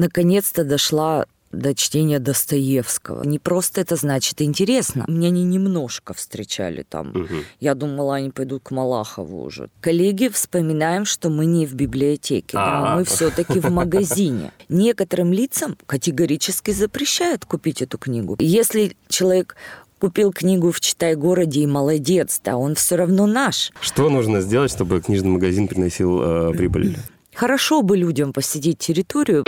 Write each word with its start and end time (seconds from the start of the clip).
наконец-то 0.00 0.64
дошла 0.64 1.26
до 1.52 1.74
чтения 1.74 2.20
Достоевского. 2.20 3.24
Не 3.24 3.38
просто 3.40 3.80
это 3.80 3.96
значит 3.96 4.40
интересно. 4.40 5.04
Меня 5.08 5.28
они 5.28 5.42
немножко 5.42 6.14
встречали 6.14 6.84
там. 6.88 7.08
Мгм. 7.08 7.44
Я 7.58 7.74
думала, 7.74 8.16
они 8.16 8.30
пойдут 8.30 8.62
к 8.62 8.70
Малахову 8.70 9.42
уже. 9.42 9.68
Коллеги, 9.80 10.28
вспоминаем, 10.28 11.04
что 11.04 11.28
мы 11.28 11.46
не 11.46 11.66
в 11.66 11.74
библиотеке, 11.74 12.52
да, 12.52 12.92
А. 12.92 12.96
мы 12.96 13.04
все-таки 13.04 13.58
в 13.58 13.68
магазине. 13.70 14.52
Некоторым 14.68 15.32
лицам 15.32 15.76
категорически 15.86 16.70
запрещают 16.70 17.44
купить 17.44 17.82
эту 17.82 17.98
книгу. 17.98 18.36
Если 18.38 18.96
человек 19.08 19.56
купил 19.98 20.32
книгу 20.32 20.70
в 20.70 20.80
Читай-городе 20.80 21.62
и 21.62 21.66
молодец, 21.66 22.40
да, 22.44 22.56
он 22.56 22.76
все 22.76 22.94
равно 22.94 23.26
наш. 23.26 23.72
Что 23.80 24.08
нужно 24.08 24.40
сделать, 24.40 24.70
чтобы 24.70 25.00
книжный 25.00 25.30
магазин 25.30 25.66
приносил 25.66 26.20
э, 26.22 26.52
прибыль? 26.56 26.96
Хорошо 27.40 27.80
бы 27.80 27.96
людям 27.96 28.34
посетить 28.34 28.80
территорию. 28.80 29.44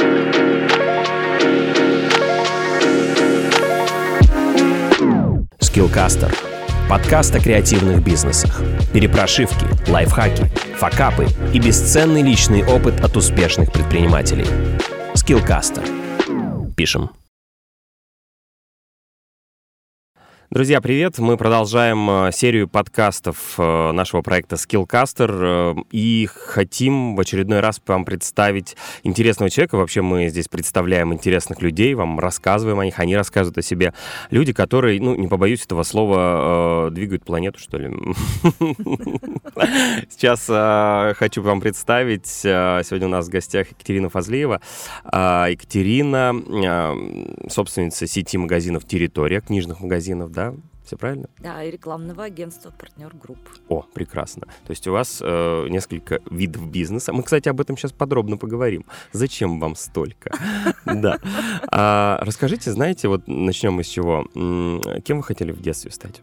Skillcaster. 5.60 6.34
Подкаст 6.88 7.34
о 7.34 7.38
креативных 7.38 8.02
бизнесах. 8.02 8.62
Перепрошивки, 8.94 9.66
лайфхаки, 9.90 10.44
факапы 10.78 11.26
и 11.52 11.58
бесценный 11.58 12.22
личный 12.22 12.64
опыт 12.64 12.98
от 13.04 13.14
успешных 13.18 13.70
предпринимателей. 13.70 14.46
Skillcaster. 15.14 15.84
Пишем. 16.74 17.10
Друзья, 20.52 20.82
привет! 20.82 21.18
Мы 21.18 21.38
продолжаем 21.38 22.10
э, 22.10 22.30
серию 22.30 22.68
подкастов 22.68 23.54
э, 23.56 23.92
нашего 23.92 24.20
проекта 24.20 24.56
Skillcaster 24.56 25.78
э, 25.78 25.82
и 25.92 26.28
хотим 26.30 27.16
в 27.16 27.20
очередной 27.20 27.60
раз 27.60 27.80
вам 27.86 28.04
представить 28.04 28.76
интересного 29.02 29.48
человека. 29.48 29.76
Вообще 29.76 30.02
мы 30.02 30.28
здесь 30.28 30.48
представляем 30.48 31.14
интересных 31.14 31.62
людей, 31.62 31.94
вам 31.94 32.20
рассказываем 32.20 32.80
о 32.80 32.84
них, 32.84 32.98
они 32.98 33.16
рассказывают 33.16 33.56
о 33.56 33.62
себе. 33.62 33.94
Люди, 34.28 34.52
которые, 34.52 35.00
ну, 35.00 35.14
не 35.14 35.26
побоюсь 35.26 35.64
этого 35.64 35.84
слова, 35.84 36.90
двигают 36.90 37.24
планету, 37.24 37.58
что 37.58 37.78
ли. 37.78 37.88
Сейчас 40.10 41.16
хочу 41.16 41.40
вам 41.40 41.62
представить, 41.62 42.26
сегодня 42.26 43.06
у 43.06 43.10
нас 43.10 43.26
в 43.26 43.30
гостях 43.30 43.70
Екатерина 43.70 44.10
Фазлиева. 44.10 44.60
Екатерина, 45.06 46.34
собственница 47.48 48.06
сети 48.06 48.36
магазинов 48.36 48.84
«Территория», 48.84 49.40
книжных 49.40 49.80
магазинов, 49.80 50.30
да? 50.30 50.41
Все 50.84 50.96
правильно? 50.96 51.28
Да, 51.38 51.62
и 51.62 51.70
рекламного 51.70 52.24
агентства 52.24 52.72
«Партнер 52.76 53.14
Групп». 53.14 53.38
О, 53.68 53.82
прекрасно. 53.94 54.46
То 54.66 54.70
есть 54.70 54.86
у 54.88 54.92
вас 54.92 55.20
э, 55.22 55.68
несколько 55.68 56.20
видов 56.28 56.68
бизнеса. 56.68 57.12
Мы, 57.12 57.22
кстати, 57.22 57.48
об 57.48 57.60
этом 57.60 57.76
сейчас 57.76 57.92
подробно 57.92 58.36
поговорим. 58.36 58.84
Зачем 59.12 59.60
вам 59.60 59.76
столько? 59.76 60.32
Да. 60.84 61.18
А, 61.70 62.18
Расскажите, 62.22 62.72
знаете, 62.72 63.06
вот 63.08 63.28
начнем 63.28 63.74
мы 63.74 63.84
с 63.84 63.88
чего. 63.88 64.26
Кем 65.04 65.18
вы 65.18 65.22
хотели 65.22 65.52
в 65.52 65.60
детстве 65.62 65.90
стать? 65.92 66.20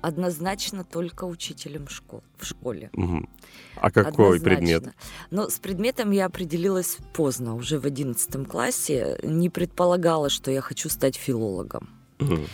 Однозначно 0.00 0.82
только 0.82 1.24
учителем 1.24 1.86
школ, 1.88 2.22
в 2.38 2.46
школе. 2.46 2.88
Мгм. 2.94 3.28
А 3.76 3.90
какой 3.90 4.36
Однозначно. 4.38 4.44
предмет? 4.44 4.94
Но 5.30 5.50
с 5.50 5.58
предметом 5.58 6.10
я 6.10 6.24
определилась 6.26 6.96
поздно, 7.12 7.54
уже 7.54 7.78
в 7.78 7.84
одиннадцатом 7.84 8.46
классе. 8.46 9.18
Не 9.22 9.50
предполагала, 9.50 10.30
что 10.30 10.50
я 10.50 10.62
хочу 10.62 10.88
стать 10.88 11.16
филологом. 11.16 11.90
Мгм. 12.18 12.46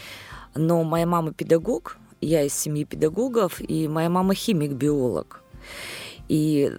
Но 0.56 0.82
моя 0.84 1.06
мама 1.06 1.32
педагог, 1.32 1.98
я 2.20 2.42
из 2.42 2.54
семьи 2.54 2.84
педагогов, 2.84 3.60
и 3.60 3.88
моя 3.88 4.08
мама 4.10 4.34
химик-биолог. 4.34 5.42
И 6.28 6.72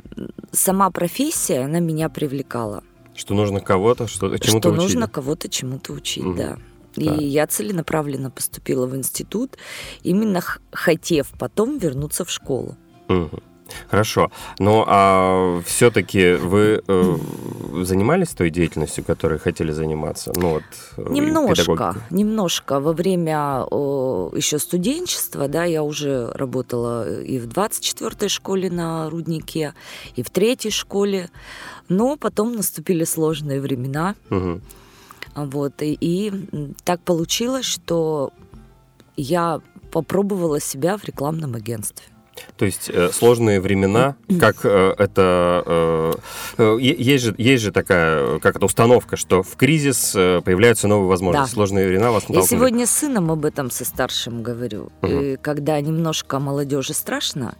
сама 0.52 0.89
профессия, 0.92 1.61
она 1.61 1.80
меня 1.80 2.09
привлекала. 2.09 2.83
Что 3.16 3.33
нужно 3.33 3.59
кого-то, 3.59 4.08
что 4.08 4.38
чему-то 4.38 4.48
что 4.48 4.70
учить? 4.70 4.81
нужно 4.83 5.08
кого-то 5.08 5.50
чему-то 5.50 5.94
учить, 5.94 6.23
Мгм. 6.23 6.36
да. 6.38 6.58
И 6.95 7.05
Так. 7.05 7.22
я 7.22 7.48
целенаправленно 7.48 8.31
поступила 8.31 8.88
в 8.88 8.95
институт, 8.95 9.58
именно 10.03 10.42
хотев 10.72 11.31
потом 11.38 11.78
вернуться 11.78 12.26
в 12.26 12.30
школу. 12.32 12.76
Мгм. 13.08 13.42
Хорошо. 13.89 14.32
Ну, 14.60 14.83
а 14.88 15.61
все-таки 15.66 16.33
вы 16.33 16.82
э, 16.88 17.17
занимались 17.83 18.30
той 18.30 18.50
деятельностью, 18.50 19.04
которой 19.04 19.39
хотели 19.39 19.72
заниматься? 19.72 20.32
Ну, 20.36 20.50
вот, 20.50 20.64
э, 20.98 21.05
Немножко, 21.10 21.55
педагогикой? 21.55 22.02
немножко. 22.10 22.80
Во 22.80 22.94
время 22.94 23.66
еще 24.36 24.60
студенчества, 24.60 25.48
да, 25.48 25.64
я 25.66 25.83
уже 25.83 26.32
работала 26.33 27.22
и 27.22 27.39
в 27.39 27.48
24-й 27.48 28.30
школе 28.30 28.70
на 28.70 29.10
Руднике, 29.10 29.73
и 30.16 30.23
в 30.23 30.30
третьей 30.30 30.72
школе. 30.72 31.30
Но 31.89 32.17
потом 32.17 32.55
наступили 32.55 33.04
сложные 33.04 33.61
времена. 33.61 34.16
А 34.30 35.45
Вот, 35.45 35.82
и, 35.84 35.95
и, 35.99 36.34
так 36.84 36.99
получилось, 37.02 37.66
что 37.66 38.32
я 39.16 39.61
попробовала 39.92 40.60
себя 40.60 40.98
в 40.98 41.04
рекламном 41.04 41.55
агентстве. 41.55 42.05
То 42.55 42.65
есть 42.65 42.89
э, 42.89 43.09
сложные 43.11 43.59
времена, 43.61 44.15
как 44.39 44.58
э, 44.64 44.93
это... 44.98 45.64
э, 45.65 46.14
э, 46.58 46.77
есть, 46.81 47.25
же, 47.25 47.36
есть 47.37 47.64
же 47.64 47.71
такая, 47.71 48.37
э, 48.37 48.39
как 48.39 48.55
это, 48.55 48.65
установка, 48.65 49.17
что 49.17 49.43
в 49.43 49.55
кризис 49.55 50.14
э, 50.15 50.42
появляются 50.43 50.87
новые 50.87 51.08
возможности. 51.09 51.52
Да. 51.52 51.53
Сложные 51.53 51.87
времена 51.87 52.11
вас 52.11 52.25
Я 52.30 52.42
сегодня 52.42 52.86
с 52.86 52.92
сыном 52.92 53.31
об 53.31 53.45
этом 53.45 53.71
со 53.71 53.86
старшим 53.86 54.43
говорю. 54.43 54.92
И 55.03 55.37
когда 55.42 55.80
немножко 55.81 56.39
молодежи 56.39 56.93
страшно, 56.93 57.55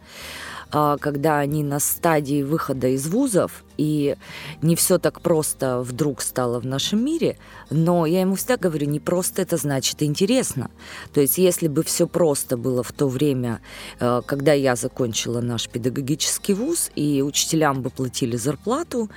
когда 0.70 1.40
они 1.40 1.64
на 1.64 1.80
стадии 1.80 2.44
выхода 2.44 2.88
из 2.88 3.08
вузов, 3.08 3.64
и 3.78 4.16
не 4.62 4.76
все 4.76 4.98
так 4.98 5.22
просто 5.22 5.82
вдруг 5.82 6.22
стало 6.22 6.60
в 6.60 6.66
нашем 6.66 7.06
мире, 7.06 7.38
но 7.70 8.06
я 8.06 8.22
ему 8.22 8.36
всегда 8.36 8.58
говорю, 8.58 8.88
не 8.88 9.00
просто 9.00 9.42
это 9.42 9.58
значит 9.58 10.02
интересно. 10.04 10.70
То 11.14 11.22
есть 11.22 11.38
если 11.38 11.68
бы 11.68 11.84
все 11.84 12.08
просто 12.08 12.58
было 12.58 12.84
в 12.84 12.92
то 12.92 13.08
время, 13.08 13.62
э, 14.00 14.22
когда 14.26 14.54
я 14.54 14.76
закончила 14.76 15.42
наш 15.42 15.70
педагогический 15.70 16.54
вуз, 16.54 16.90
и 16.96 17.22
учителям 17.22 17.82
бы 17.82 17.90
платили 17.90 18.36
зарплату, 18.36 19.10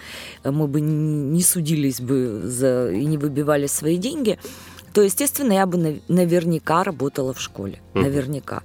э, 0.43 0.51
мы 0.51 0.67
бы 0.67 0.81
не 0.81 1.43
судились 1.43 2.01
бы 2.01 2.43
за, 2.45 2.91
и 2.91 3.07
не 3.07 3.19
выбивали 3.19 3.67
свои 3.67 3.97
деньги, 3.97 4.39
то, 4.93 5.03
естественно, 5.03 5.53
я 5.53 5.67
бы 5.67 5.79
нав- 5.79 6.01
наверняка 6.09 6.85
работала 6.85 7.33
в 7.33 7.41
школе. 7.41 7.79
Мгм. 7.95 8.03
Наверняка. 8.05 8.63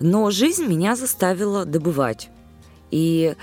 Но 0.00 0.30
жизнь 0.30 0.66
меня 0.66 0.96
заставила 0.96 1.64
добывать. 1.64 2.28
И 2.92 3.34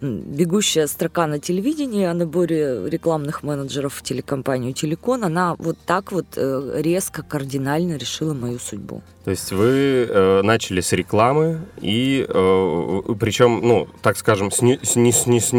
бегущая 0.00 0.86
строка 0.86 1.26
на 1.26 1.38
телевидении 1.38 2.04
о 2.04 2.14
наборе 2.14 2.88
рекламных 2.88 3.42
менеджеров 3.42 3.94
в 3.94 4.02
телекомпанию 4.02 4.72
Телекон, 4.72 5.24
она 5.24 5.56
вот 5.58 5.76
так 5.84 6.12
вот 6.12 6.26
э, 6.36 6.72
резко, 6.76 7.22
кардинально 7.22 7.96
решила 7.96 8.32
мою 8.32 8.58
судьбу. 8.58 9.02
То 9.24 9.30
есть 9.30 9.52
вы 9.52 10.06
э, 10.08 10.42
начали 10.42 10.80
с 10.80 10.92
рекламы, 10.92 11.60
и 11.80 12.24
э, 12.26 13.00
причем, 13.18 13.60
ну, 13.62 13.88
так 14.00 14.16
скажем, 14.16 14.50
с, 14.50 14.62
ни- 14.62 14.78
с, 14.82 14.96
не 14.96 15.12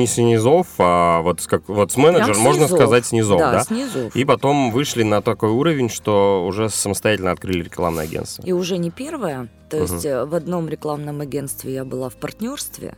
с 0.07 0.17
низов, 0.17 0.67
а 0.79 1.21
вот 1.21 1.41
с, 1.41 1.47
как, 1.47 1.67
вот 1.67 1.91
с 1.91 1.97
менеджером, 1.97 2.33
Прям 2.33 2.43
можно 2.43 2.67
сказать, 2.67 3.05
с 3.05 3.11
низов, 3.11 3.39
да? 3.39 3.51
Да, 3.51 3.63
снизу. 3.63 4.11
И 4.15 4.25
потом 4.25 4.71
вышли 4.71 5.03
на 5.03 5.21
такой 5.21 5.49
уровень, 5.49 5.89
что 5.89 6.45
уже 6.45 6.69
самостоятельно 6.69 7.31
открыли 7.31 7.63
рекламное 7.63 8.05
агентство. 8.05 8.43
И 8.43 8.51
уже 8.51 8.77
не 8.79 8.89
первое. 8.89 9.49
То 9.71 9.77
Мгм. 9.77 9.85
есть 9.93 10.05
э, 10.05 10.25
в 10.25 10.35
одном 10.35 10.67
рекламном 10.67 11.21
агентстве 11.21 11.73
я 11.73 11.85
была 11.85 12.09
в 12.09 12.15
партнерстве, 12.15 12.93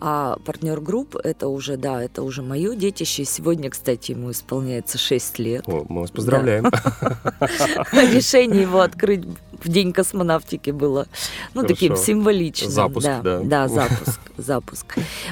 а 0.00 0.38
партнер 0.44 0.80
групп 0.80 1.16
это 1.16 1.48
уже, 1.48 1.76
да, 1.76 2.02
это 2.02 2.22
уже 2.22 2.40
мое 2.42 2.74
детище. 2.74 3.26
Сегодня, 3.26 3.68
кстати, 3.68 4.12
ему 4.12 4.30
исполняется 4.30 4.96
6 4.96 5.38
лет. 5.38 5.64
О, 5.68 5.84
мы 5.88 6.00
вас 6.00 6.10
поздравляем. 6.10 6.64
Решение 7.92 8.62
его 8.62 8.80
открыть 8.80 9.24
в 9.62 9.68
день 9.68 9.92
космонавтики 9.92 10.70
было, 10.70 11.06
ну, 11.52 11.62
таким 11.64 11.94
символичным. 11.96 12.70
Запуск, 12.70 13.06
да. 13.06 13.40
Да, 13.44 13.68
запуск, 13.68 14.20
запуск. 14.38 14.86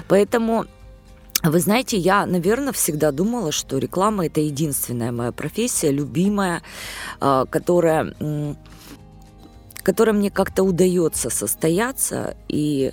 Поэтому 0.09 0.67
вы 1.43 1.61
знаете, 1.61 1.97
я, 1.97 2.27
наверное, 2.27 2.73
всегда 2.75 3.13
думала, 3.13 3.51
что 3.53 3.79
реклама 3.79 4.27
это 4.27 4.41
единственная 4.41 5.13
моя 5.13 5.33
профессия, 5.33 5.91
любимая, 5.91 6.61
а, 7.21 7.47
которая, 7.47 8.15
м, 9.87 9.97
которой 9.97 10.13
мне 10.13 10.31
как-то 10.31 10.63
удается 10.65 11.31
состояться 11.31 12.35
и 12.49 12.93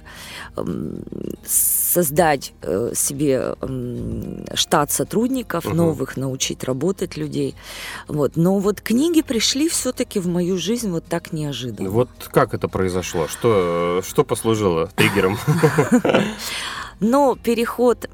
м, 0.57 1.03
создать 1.45 2.53
э, 2.61 2.91
себе 2.95 3.55
м, 3.61 4.45
штат 4.53 4.91
сотрудников 4.91 5.65
Мгм. 5.65 5.77
новых, 5.77 6.17
научить 6.17 6.63
работать 6.63 7.17
людей. 7.17 7.55
Вот. 8.07 8.35
Но 8.37 8.59
вот 8.59 8.81
книги 8.81 9.21
пришли 9.21 9.67
все-таки 9.69 10.19
в 10.19 10.27
мою 10.27 10.57
жизнь 10.57 10.89
вот 10.91 11.05
так 11.05 11.33
неожиданно. 11.33 11.89
Вот 11.89 12.09
как 12.31 12.53
это 12.53 12.67
произошло? 12.67 13.27
Что, 13.27 14.01
что 14.07 14.23
послужило 14.23 14.87
триггером? 14.95 15.37
Но 16.99 17.35
переход, 17.43 18.09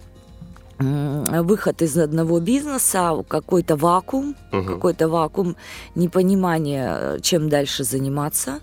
выход 0.80 1.82
из 1.82 1.98
одного 1.98 2.40
бизнеса, 2.40 3.24
какой-то 3.28 3.76
вакуум, 3.76 4.36
Мгм. 4.52 4.66
какой-то 4.66 5.08
вакуум 5.10 5.56
непонимания, 5.96 7.20
чем 7.20 7.50
дальше 7.50 7.84
заниматься. 7.84 8.60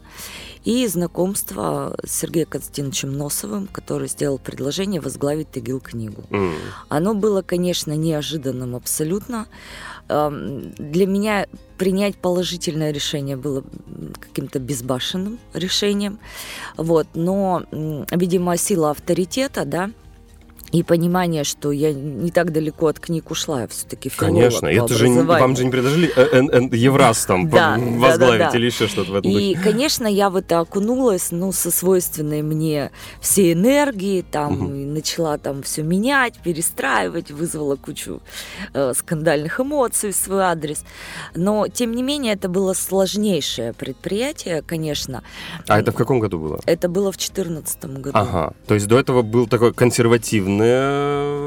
и 0.69 0.85
знакомство 0.89 1.97
с 2.05 2.11
Сергеем 2.11 2.49
Константиновичем 2.49 3.17
Носовым, 3.17 3.69
который 3.71 4.09
сделал 4.09 4.39
предложение 4.39 5.01
возглавить 5.01 5.49
Тегил 5.53 5.79
книгу. 5.79 6.25
М. 6.31 6.55
Оно 6.89 7.15
было, 7.15 7.43
конечно, 7.43 7.93
неожиданным 7.93 8.75
абсолютно. 8.75 9.47
Эм, 10.09 10.73
Для 10.77 11.07
меня 11.07 11.47
принять 11.79 12.17
положительное 12.17 12.91
решение 12.91 13.37
было 13.37 13.63
каким-то 14.19 14.59
безбашенным 14.59 15.39
решением. 15.55 16.19
Вот. 16.77 17.07
Но, 17.15 17.63
видимо, 18.11 18.57
сила 18.57 18.91
авторитета, 18.91 19.65
да, 19.65 19.91
и 20.73 20.83
понимание, 20.83 21.45
что 21.45 21.71
я 21.73 21.93
не 21.93 22.31
так 22.31 22.53
далеко 22.53 22.89
от 22.89 22.99
книг 23.01 23.31
ушла, 23.31 23.63
я 23.63 23.69
все-таки 23.69 24.09
филолог 24.09 24.35
Конечно, 24.37 24.67
это 24.67 24.95
же 24.95 25.09
не- 25.09 25.23
вам 25.23 25.57
же 25.57 25.65
не 25.65 25.71
предложили 25.71 26.11
э, 26.17 26.77
Евраз 26.77 27.25
там 27.27 27.49
Да, 27.49 27.77
возглавить 27.79 28.39
да, 28.41 28.51
да. 28.51 28.59
или 28.59 28.67
еще 28.67 28.87
что-то 28.89 29.13
в 29.13 29.15
этом 29.15 29.31
И, 29.31 29.55
духе. 29.55 29.65
конечно, 29.71 30.07
я 30.07 30.29
в 30.31 30.37
это 30.37 30.59
окунулась, 30.61 31.29
ну, 31.31 31.53
со 31.53 31.71
свойственной 31.71 32.43
мне 32.43 32.91
всей 33.21 33.53
энергией, 33.53 34.23
там, 34.23 34.93
начала 34.95 35.39
там 35.39 35.63
все 35.63 35.83
менять, 35.83 36.39
перестраивать, 36.43 37.31
вызвала 37.31 37.77
кучу 37.77 38.21
э, 38.75 38.93
скандальных 38.95 39.61
эмоций 39.61 40.11
в 40.13 40.17
свой 40.17 40.43
адрес. 40.43 40.85
Но, 41.35 41.69
тем 41.69 41.93
не 41.93 42.03
менее, 42.03 42.35
это 42.35 42.49
было 42.49 42.73
сложнейшее 42.75 43.73
предприятие, 43.73 44.63
конечно. 44.63 45.23
А 45.69 45.79
это 45.79 45.93
в 45.93 45.95
каком 45.95 46.19
году 46.19 46.39
было? 46.39 46.61
Это 46.67 46.89
было 46.89 47.13
в 47.13 47.17
2014 47.17 47.85
году. 48.01 48.11
Ага, 48.15 48.53
то 48.67 48.75
есть 48.75 48.87
до 48.89 48.99
этого 48.99 49.23
был 49.23 49.47
такой 49.47 49.73
консервативный, 49.73 50.56
э, 50.61 51.46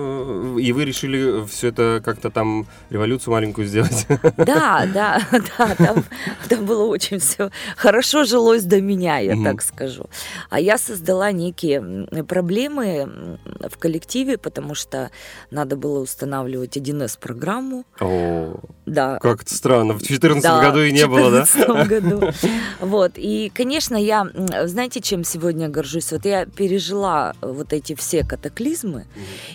и 0.57 0.71
вы 0.71 0.85
решили 0.85 1.45
все 1.47 1.67
это 1.69 2.01
как-то 2.03 2.29
там 2.29 2.67
революцию 2.89 3.33
маленькую 3.33 3.67
сделать. 3.67 4.05
Да, 4.37 4.87
да, 4.93 5.21
да, 5.31 5.75
там, 5.75 6.03
там 6.49 6.65
было 6.65 6.85
очень 6.85 7.19
все 7.19 7.49
хорошо 7.77 8.23
жилось 8.23 8.63
до 8.63 8.81
меня, 8.81 9.19
я 9.19 9.35
Мгм. 9.35 9.43
так 9.45 9.61
скажу. 9.61 10.05
А 10.49 10.59
я 10.59 10.77
создала 10.77 11.31
некие 11.31 12.07
проблемы 12.27 13.37
в 13.69 13.77
коллективе, 13.77 14.37
потому 14.37 14.75
что 14.75 15.09
надо 15.51 15.75
было 15.75 15.99
устанавливать 15.99 16.77
1С-программу. 16.77 17.85
О, 17.99 18.59
Да, 18.85 19.19
как 19.19 19.43
это 19.43 19.53
странно, 19.55 19.93
в 19.93 19.99
2014 19.99 20.43
да, 20.43 20.61
году 20.61 20.81
и 20.81 20.91
не 20.91 21.05
в 21.05 21.09
было, 21.09 21.31
да? 21.31 21.45
14 21.45 21.87
году. 22.01 22.31
Вот. 22.79 23.13
И, 23.15 23.51
конечно, 23.53 23.95
я, 23.95 24.27
знаете, 24.65 25.01
чем 25.01 25.23
сегодня 25.23 25.69
горжусь? 25.69 26.11
Вот 26.11 26.25
я 26.25 26.45
пережила 26.45 27.33
вот 27.41 27.73
эти 27.73 27.95
все 27.95 28.23
катаклизмы, 28.25 29.05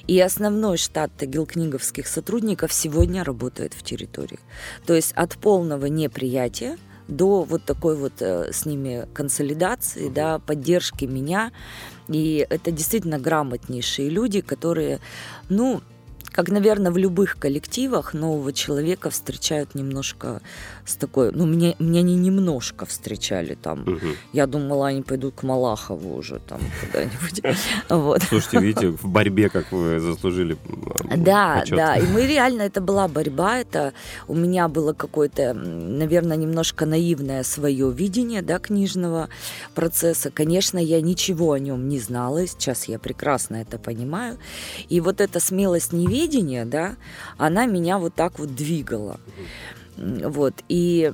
и 0.07 0.15
основной 0.55 0.77
штат 0.77 1.11
тагилкниговских 1.17 2.07
сотрудников 2.07 2.73
сегодня 2.73 3.25
работает 3.25 3.75
в 3.75 3.83
территории. 3.83 4.39
То 4.87 4.95
есть 4.95 5.13
от 5.17 5.37
полного 5.37 5.87
неприятия 5.87 6.79
до 7.09 7.43
вот 7.43 7.65
такой 7.65 7.97
вот 7.97 8.13
э, 8.21 8.53
с 8.53 8.65
ними 8.65 9.07
консолидации, 9.13 10.09
да, 10.09 10.39
поддержки 10.39 11.07
меня. 11.07 11.51
И 12.09 12.47
это 12.49 12.71
действительно 12.71 13.19
грамотнейшие 13.19 14.09
люди, 14.09 14.43
которые, 14.43 15.01
ну, 15.49 15.83
как, 16.31 16.49
наверное, 16.51 16.93
в 16.93 16.97
любых 16.97 17.37
коллективах 17.37 18.15
нового 18.15 18.53
человека 18.53 19.11
встречают 19.11 19.75
немножко 19.75 20.41
с 20.85 20.97
такой... 20.97 21.33
Ну, 21.33 21.47
мне, 21.47 21.77
меня 21.79 22.03
не 22.03 22.15
немножко 22.15 22.85
встречали 22.85 23.55
там. 23.55 23.81
Мгм. 23.81 24.17
Я 24.33 24.47
думала, 24.47 24.89
они 24.89 25.03
пойдут 25.03 25.35
к 25.35 25.43
Малахову 25.43 26.17
уже 26.17 26.41
там 26.41 26.61
куда-нибудь. 26.81 27.59
Вот. 27.89 28.23
Слушайте, 28.23 28.59
видите, 28.59 28.89
в 28.89 29.07
борьбе, 29.07 29.49
как 29.49 29.73
вы 29.73 29.99
заслужили 30.01 30.57
Да, 31.17 31.65
да, 31.69 31.97
и 31.97 32.07
мы 32.07 32.27
реально, 32.27 32.63
это 32.63 32.81
была 32.81 33.09
борьба, 33.09 33.59
это 33.59 33.93
у 34.29 34.35
меня 34.35 34.69
было 34.69 34.93
какое-то, 34.93 35.55
наверное, 35.55 36.37
немножко 36.37 36.87
наивное 36.87 37.43
свое 37.45 37.91
видение, 37.91 38.43
да, 38.43 38.59
книжного 38.59 39.29
процесса. 39.75 40.31
Конечно, 40.31 40.79
я 40.79 41.01
ничего 41.01 41.53
о 41.53 41.59
нем 41.59 41.89
не 41.89 41.99
знала, 41.99 42.47
сейчас 42.47 42.85
я 42.85 42.99
прекрасно 42.99 43.57
это 43.57 43.79
понимаю. 43.79 44.39
И 44.89 45.01
вот 45.01 45.21
эта 45.21 45.41
смелость 45.41 45.93
неведения, 45.93 46.65
да, 46.65 46.97
она 47.39 47.67
меня 47.67 47.99
вот 47.99 48.15
так 48.15 48.39
вот 48.39 48.55
двигала. 48.55 49.19
М, 49.39 49.47
Вот, 49.97 50.55
и 50.69 51.13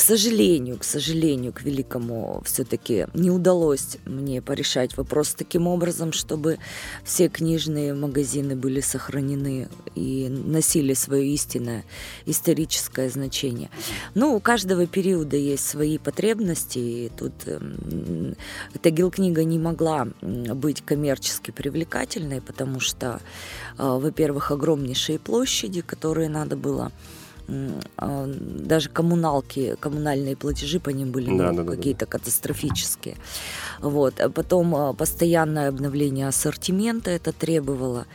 сожалению, 0.02 0.78
к 0.78 0.84
сожалению, 0.84 1.52
к 1.52 1.62
великому 1.62 2.42
все-таки 2.46 3.06
не 3.12 3.30
удалось 3.30 3.98
мне 4.06 4.40
порешать 4.40 4.96
вопрос 4.96 5.34
таким 5.34 5.66
образом, 5.66 6.12
чтобы 6.12 6.58
все 7.04 7.28
книжные 7.28 7.92
магазины 7.92 8.56
были 8.56 8.80
сохранены 8.80 9.68
и 9.94 10.28
носили 10.30 10.94
свое 10.94 11.26
истинное 11.34 11.84
историческое 12.24 13.10
значение. 13.10 13.68
Ну, 14.14 14.34
у 14.34 14.40
каждого 14.40 14.86
периода 14.86 15.36
есть 15.36 15.68
свои 15.68 15.98
потребности, 15.98 16.78
и 16.78 17.12
тут 17.14 17.32
эм, 17.44 18.36
эта 18.72 18.88
гилкнига 18.88 19.44
не 19.44 19.58
могла 19.58 20.08
быть 20.22 20.82
коммерчески 20.82 21.50
привлекательной, 21.50 22.40
потому 22.40 22.80
что, 22.80 23.20
э, 23.76 23.82
во-первых, 23.82 24.50
огромнейшие 24.50 25.18
площади, 25.18 25.82
которые 25.82 26.30
надо 26.30 26.56
было 26.56 26.86
а, 26.86 26.92
даже 27.96 28.88
коммуналки, 28.88 29.76
коммунальные 29.80 30.36
платежи 30.36 30.80
по 30.80 30.90
ним 30.90 31.10
были 31.10 31.30
ну, 31.30 31.38
Да, 31.38 31.50
да, 31.50 31.56
да, 31.58 31.62
да. 31.64 31.76
какие-то 31.76 32.06
катастрофические. 32.06 33.16
Вот. 33.80 34.20
А 34.20 34.28
потом 34.30 34.74
а, 34.74 34.92
постоянное 34.92 35.68
обновление 35.68 36.28
ассортимента 36.28 37.10
это 37.10 37.32
требовало. 37.32 38.06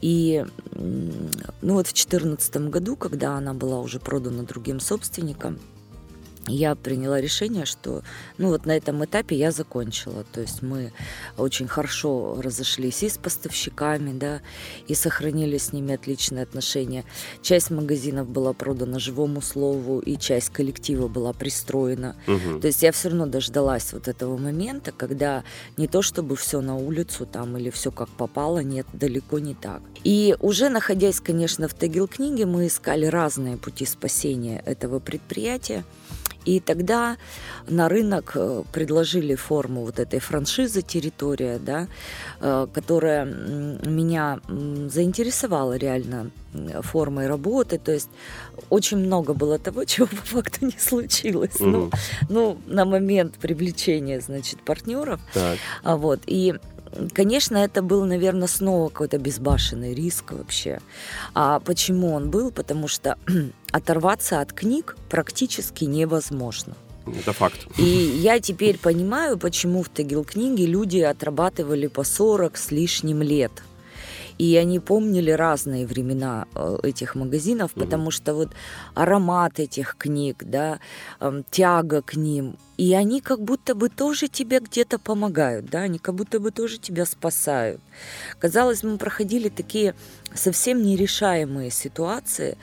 И 0.00 0.44
ну 0.74 1.74
вот 1.74 1.86
в 1.86 1.94
2014 1.94 2.56
году, 2.68 2.96
когда 2.96 3.36
она 3.36 3.54
была 3.54 3.80
уже 3.80 4.00
продана 4.00 4.42
другим 4.42 4.80
собственникам, 4.80 5.58
я 6.46 6.74
приняла 6.74 7.20
решение, 7.20 7.64
что 7.64 8.02
ну 8.38 8.48
вот 8.48 8.66
на 8.66 8.76
этом 8.76 9.04
этапе 9.04 9.36
я 9.36 9.50
закончила. 9.50 10.24
То 10.32 10.40
есть 10.40 10.62
мы 10.62 10.92
очень 11.36 11.68
хорошо 11.68 12.40
разошлись 12.40 13.02
и 13.02 13.08
с 13.08 13.16
поставщиками, 13.16 14.16
да, 14.16 14.40
и 14.86 14.94
сохранили 14.94 15.58
с 15.58 15.72
ними 15.72 15.94
отличные 15.94 16.42
отношения. 16.42 17.04
Часть 17.42 17.70
магазинов 17.70 18.28
была 18.28 18.52
продана 18.52 18.98
живому 18.98 19.40
слову, 19.40 20.00
и 20.00 20.16
часть 20.16 20.50
коллектива 20.50 21.08
была 21.08 21.32
пристроена. 21.32 22.16
Мгм. 22.26 22.60
То 22.60 22.66
есть 22.66 22.82
я 22.82 22.92
все 22.92 23.08
равно 23.08 23.26
дождалась 23.26 23.92
вот 23.92 24.08
этого 24.08 24.36
момента, 24.36 24.92
когда 24.92 25.44
не 25.76 25.88
то 25.88 26.02
чтобы 26.02 26.36
все 26.36 26.60
на 26.60 26.76
улицу 26.76 27.26
там 27.26 27.56
или 27.56 27.70
все 27.70 27.90
как 27.90 28.08
попало, 28.10 28.58
нет, 28.58 28.86
далеко 28.92 29.38
не 29.38 29.54
так. 29.54 29.82
И 30.04 30.36
уже 30.40 30.68
находясь, 30.68 31.20
конечно, 31.20 31.68
в 31.68 31.74
Тагил 31.74 32.06
книге, 32.08 32.44
мы 32.44 32.66
искали 32.66 33.06
разные 33.06 33.56
пути 33.56 33.86
спасения 33.86 34.62
этого 34.66 34.98
предприятия. 34.98 35.84
И 36.44 36.60
тогда 36.60 37.16
на 37.68 37.88
рынок 37.88 38.32
э, 38.36 38.62
предложили 38.72 39.34
форму 39.34 39.84
вот 39.84 39.98
этой 39.98 40.18
франшизы 40.20 40.82
«Территория», 40.82 41.58
да, 41.58 41.86
э, 42.40 42.66
которая 42.72 43.24
меня 43.24 44.40
заинтересовала 44.88 45.76
реально 45.76 46.30
м, 46.54 46.82
формой 46.82 47.26
работы. 47.26 47.78
То 47.78 47.92
есть 47.92 48.10
очень 48.70 48.98
много 48.98 49.32
было 49.34 49.58
того, 49.58 49.84
чего 49.86 50.06
по 50.06 50.16
факту 50.16 50.66
не 50.66 50.78
случилось. 50.78 51.58
Ну, 51.60 51.86
Мгм. 51.86 51.90
ну, 52.28 52.58
на 52.66 52.84
момент 52.84 53.34
привлечения, 53.36 54.20
значит, 54.20 54.60
партнеров. 54.60 55.20
Так. 55.32 55.58
А 55.82 55.96
вот, 55.96 56.20
и 56.26 56.54
Конечно, 57.12 57.56
это 57.56 57.82
был, 57.82 58.04
наверное, 58.04 58.48
снова 58.48 58.88
какой-то 58.88 59.18
безбашенный 59.18 59.94
риск 59.94 60.32
вообще. 60.32 60.80
А 61.34 61.60
почему 61.60 62.12
он 62.12 62.30
был? 62.30 62.50
Потому 62.50 62.88
что 62.88 63.18
оторваться 63.72 64.40
от 64.40 64.52
книг 64.52 64.96
практически 65.08 65.84
невозможно. 65.84 66.74
Это 67.06 67.32
факт. 67.32 67.66
И 67.78 67.82
я 67.82 68.40
теперь 68.40 68.78
понимаю, 68.78 69.38
почему 69.38 69.82
в 69.82 69.88
Тагил 69.88 70.24
книге 70.24 70.66
люди 70.66 70.98
отрабатывали 70.98 71.86
по 71.86 72.02
40 72.04 72.56
с 72.56 72.70
лишним 72.70 73.22
лет. 73.22 73.52
И 74.38 74.56
они 74.56 74.80
помнили 74.80 75.30
разные 75.30 75.86
времена 75.86 76.46
э, 76.54 76.78
этих 76.82 77.14
магазинов, 77.14 77.70
Мгм. 77.76 77.84
потому 77.84 78.10
что 78.10 78.34
вот 78.34 78.48
аромат 78.94 79.60
этих 79.60 79.96
книг, 79.96 80.42
да, 80.44 80.78
эм, 81.20 81.44
тяга 81.50 82.02
к 82.02 82.16
ним, 82.16 82.56
и 82.76 82.94
они 82.94 83.20
как 83.20 83.40
будто 83.40 83.74
бы 83.74 83.88
тоже 83.88 84.26
тебе 84.28 84.58
где-то 84.58 84.98
помогают, 84.98 85.66
да, 85.66 85.82
они 85.82 85.98
как 85.98 86.14
будто 86.16 86.40
бы 86.40 86.50
тоже 86.50 86.78
тебя 86.78 87.06
спасают. 87.06 87.80
Казалось, 88.40 88.82
мы 88.82 88.96
проходили 88.98 89.48
такие 89.48 89.94
совсем 90.34 90.82
нерешаемые 90.82 91.70
ситуации, 91.70 92.56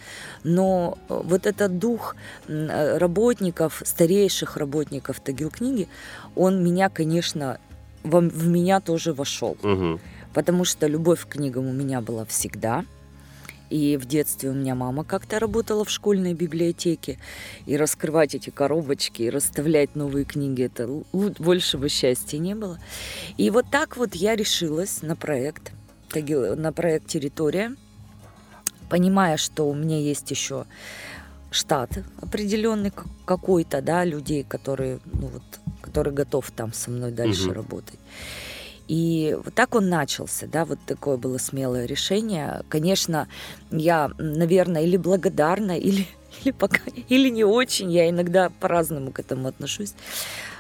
но 0.44 0.98
э, 1.10 1.22
вот 1.24 1.46
этот 1.48 1.80
дух 1.80 2.16
э, 2.48 2.98
работников, 2.98 3.82
старейших 3.86 4.58
работников 4.58 5.20
Тагил 5.22 5.50
книги, 5.50 5.88
он 6.36 6.62
меня, 6.64 6.90
конечно, 6.90 7.58
во- 8.04 8.20
в 8.20 8.48
меня 8.48 8.80
тоже 8.82 9.14
вошел. 9.14 9.56
Мгм. 9.64 10.00
Потому 10.34 10.66
что 10.66 10.88
любовь 10.88 11.26
к 11.26 11.30
книгам 11.34 11.68
у 11.68 11.74
меня 11.74 12.02
была 12.02 12.26
всегда. 12.26 12.86
И 13.70 13.96
в 13.96 14.06
детстве 14.06 14.50
у 14.50 14.54
меня 14.54 14.76
мама 14.76 15.06
как-то 15.06 15.40
работала 15.40 15.86
в 15.86 15.90
школьной 15.90 16.34
библиотеке. 16.34 17.20
И 17.66 17.78
раскрывать 17.78 18.36
эти 18.36 18.50
коробочки, 18.50 19.22
и 19.24 19.30
расставлять 19.30 19.96
новые 19.96 20.26
книги, 20.26 20.64
это 20.64 20.90
большего 21.14 21.88
счастья 21.88 22.38
не 22.38 22.54
было. 22.54 22.80
И 23.38 23.50
вот 23.50 23.66
так 23.72 23.96
вот 23.96 24.14
я 24.14 24.36
решилась 24.36 25.02
на 25.02 25.16
проект, 25.16 25.72
на 26.14 26.74
проект 26.74 27.08
«Территория», 27.08 27.76
понимая, 28.90 29.38
что 29.38 29.70
у 29.70 29.74
меня 29.74 30.00
есть 30.00 30.30
еще 30.32 30.66
штат 31.50 31.92
определенный 32.22 32.92
как- 32.92 33.08
какой-то, 33.26 33.82
да, 33.82 34.04
людей, 34.04 34.44
которые, 34.44 35.00
ну 35.06 35.28
вот, 35.28 35.44
который 35.82 36.12
готов 36.12 36.52
там 36.52 36.74
со 36.74 36.92
мной 36.92 37.12
дальше 37.12 37.46
Мгм. 37.46 37.54
работать. 37.54 38.00
И 38.92 39.38
вот 39.46 39.54
так 39.54 39.74
он 39.74 39.88
начался, 39.88 40.48
да, 40.48 40.66
вот 40.66 40.78
такое 40.86 41.16
было 41.16 41.38
смелое 41.38 41.86
решение. 41.86 42.62
Конечно, 42.68 43.30
я, 43.72 44.12
наверное, 44.18 44.84
или 44.84 44.98
благодарна, 44.98 45.78
или, 45.80 46.06
или 46.44 46.52
пока, 46.52 46.80
или 47.08 47.30
не 47.30 47.46
очень, 47.46 47.90
я 47.90 48.10
иногда 48.10 48.50
по-разному 48.50 49.14
к 49.14 49.20
этому 49.22 49.48
отношусь, 49.48 49.94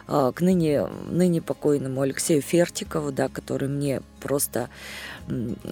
а, 0.08 0.32
к 0.32 0.40
ныне, 0.40 0.88
ныне 1.10 1.42
покойному 1.42 2.00
Алексею 2.00 2.42
Фертикову, 2.42 3.12
да, 3.12 3.28
который 3.28 3.68
мне 3.68 4.02
просто 4.22 4.70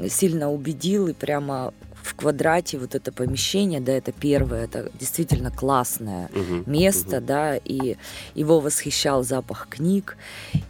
сильно 0.09 0.51
убедил 0.51 1.07
и 1.07 1.13
прямо 1.13 1.73
в 2.03 2.13
квадрате 2.13 2.77
вот 2.77 2.93
это 2.93 3.13
помещение, 3.13 3.79
да, 3.79 3.93
это 3.93 4.11
первое, 4.11 4.65
это 4.65 4.91
действительно 4.99 5.49
классное 5.49 6.29
Мгм. 6.33 6.63
место, 6.65 7.17
Мгм. 7.17 7.25
да, 7.25 7.55
и 7.55 7.95
его 8.35 8.59
восхищал 8.59 9.23
запах 9.23 9.67
книг. 9.69 10.17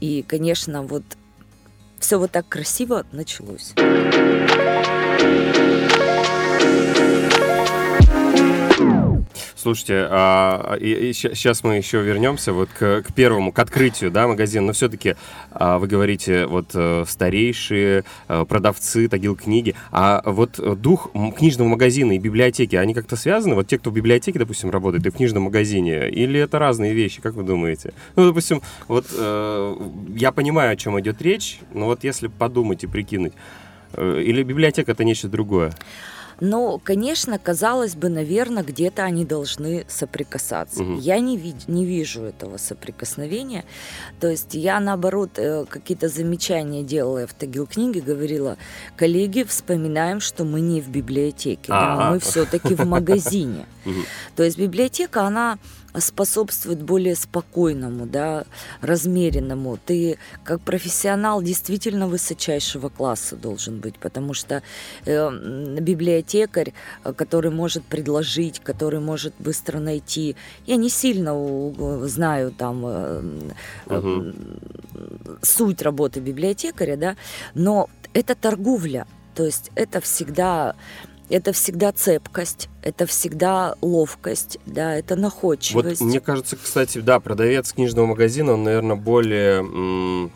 И, 0.01 0.21
конечно, 0.21 0.83
вот 0.83 1.03
все 1.99 2.17
вот 2.17 2.31
так 2.31 2.47
красиво 2.47 3.05
началось. 3.11 3.73
Слушайте, 9.61 10.07
а, 10.09 10.77
сейчас 10.79 11.65
мы 11.65 11.75
еще 11.75 12.01
вернемся 12.01 12.53
вот 12.53 12.69
к, 12.69 13.01
к 13.01 13.13
первому, 13.13 13.51
к 13.51 13.59
открытию, 13.59 14.09
да, 14.09 14.25
магазина. 14.25 14.67
Но 14.67 14.71
все-таки 14.71 15.15
вы 15.51 15.85
говорите, 15.85 16.45
вот 16.45 16.69
э, 16.73 17.03
старейшие 17.05 18.05
э, 18.29 18.45
продавцы 18.47 19.09
Тагил 19.09 19.35
книги. 19.35 19.75
А 19.91 20.21
вот 20.25 20.61
дух 20.79 21.11
книжного 21.37 21.67
магазина 21.67 22.13
и 22.13 22.19
библиотеки, 22.19 22.77
они 22.77 22.93
как-то 22.93 23.17
связаны? 23.17 23.55
Вот 23.55 23.67
те, 23.67 23.77
кто 23.77 23.89
в 23.89 23.93
библиотеке, 23.93 24.39
допустим, 24.39 24.69
работает, 24.69 25.05
и 25.05 25.09
в 25.09 25.15
книжном 25.15 25.43
магазине, 25.43 26.09
или 26.09 26.39
это 26.39 26.57
разные 26.57 26.93
вещи, 26.93 27.19
как 27.19 27.33
вы 27.33 27.43
думаете? 27.43 27.93
Ну, 28.15 28.27
допустим, 28.27 28.61
вот 28.87 29.07
э, 29.11 29.75
я 30.15 30.31
понимаю, 30.31 30.71
о 30.71 30.75
чем 30.77 30.97
идет 31.01 31.21
речь, 31.21 31.59
но 31.73 31.87
вот 31.87 32.05
если 32.05 32.27
подумать 32.27 32.85
и 32.85 32.87
прикинуть, 32.87 33.33
э, 33.91 34.21
или 34.25 34.41
библиотека 34.41 34.93
это 34.93 35.03
нечто 35.03 35.27
другое? 35.27 35.73
Но, 36.41 36.77
конечно, 36.77 37.37
казалось 37.37 37.95
бы, 37.95 38.09
наверное, 38.09 38.63
где-то 38.63 39.03
они 39.03 39.25
должны 39.25 39.85
соприкасаться. 39.87 40.83
Мгм. 40.83 40.99
Я 40.99 41.19
не, 41.19 41.37
вид- 41.37 41.67
не 41.67 41.85
вижу 41.85 42.23
этого 42.23 42.57
соприкосновения. 42.57 43.65
То 44.19 44.27
есть 44.27 44.53
я, 44.53 44.79
наоборот, 44.79 45.31
э, 45.37 45.65
какие-то 45.69 46.07
замечания 46.09 46.83
делала 46.83 47.27
в 47.27 47.33
Тагил 47.33 47.67
книге, 47.67 48.01
говорила, 48.01 48.57
коллеги, 48.95 49.43
вспоминаем, 49.43 50.19
что 50.19 50.43
мы 50.45 50.61
не 50.61 50.81
в 50.81 50.89
библиотеке, 50.89 51.67
да, 51.67 51.93
А-а. 51.95 52.11
мы 52.11 52.19
все-таки 52.19 52.75
в 52.75 52.85
магазине. 52.85 53.65
Мгм. 53.85 54.05
То 54.35 54.43
есть 54.43 54.57
библиотека, 54.57 55.23
она 55.23 55.57
способствует 55.97 56.81
более 56.83 57.15
спокойному, 57.15 58.05
да, 58.05 58.45
размеренному. 58.81 59.79
Ты 59.83 60.17
как 60.43 60.61
профессионал 60.61 61.41
действительно 61.41 62.07
высочайшего 62.07 62.89
класса 62.89 63.35
должен 63.35 63.79
быть, 63.79 63.97
потому 63.97 64.33
что 64.33 64.61
э, 65.05 65.77
библиотекарь, 65.79 66.73
э, 67.03 67.13
который 67.13 67.51
может 67.51 67.83
предложить, 67.83 68.59
который 68.59 68.99
может 68.99 69.33
быстро 69.39 69.79
найти. 69.79 70.35
Я 70.67 70.75
не 70.75 70.89
сильно 70.89 71.33
знаю 72.07 72.51
там 72.51 72.83
э, 72.85 73.21
э, 73.87 73.99
Мгм. 73.99 74.35
суть 75.41 75.81
работы 75.81 76.19
библиотекаря, 76.19 76.97
да, 76.97 77.15
но 77.55 77.89
это 78.13 78.35
торговля, 78.35 79.07
то 79.35 79.45
есть 79.45 79.71
это 79.75 80.01
всегда 80.01 80.75
это 81.29 81.53
всегда 81.53 81.91
цепкость, 81.91 82.69
это 82.81 83.05
всегда 83.05 83.75
ловкость, 83.81 84.57
да, 84.65 84.95
это 84.95 85.15
Вот 85.15 85.21
находчивость. 85.21 86.01
мне 86.01 86.19
кажется, 86.19 86.57
кстати, 86.57 86.99
да, 86.99 87.19
продавец 87.19 87.73
книжного 87.73 88.07
магазина, 88.07 88.53
он, 88.53 88.63
наверное, 88.63 88.95
более, 88.95 90.29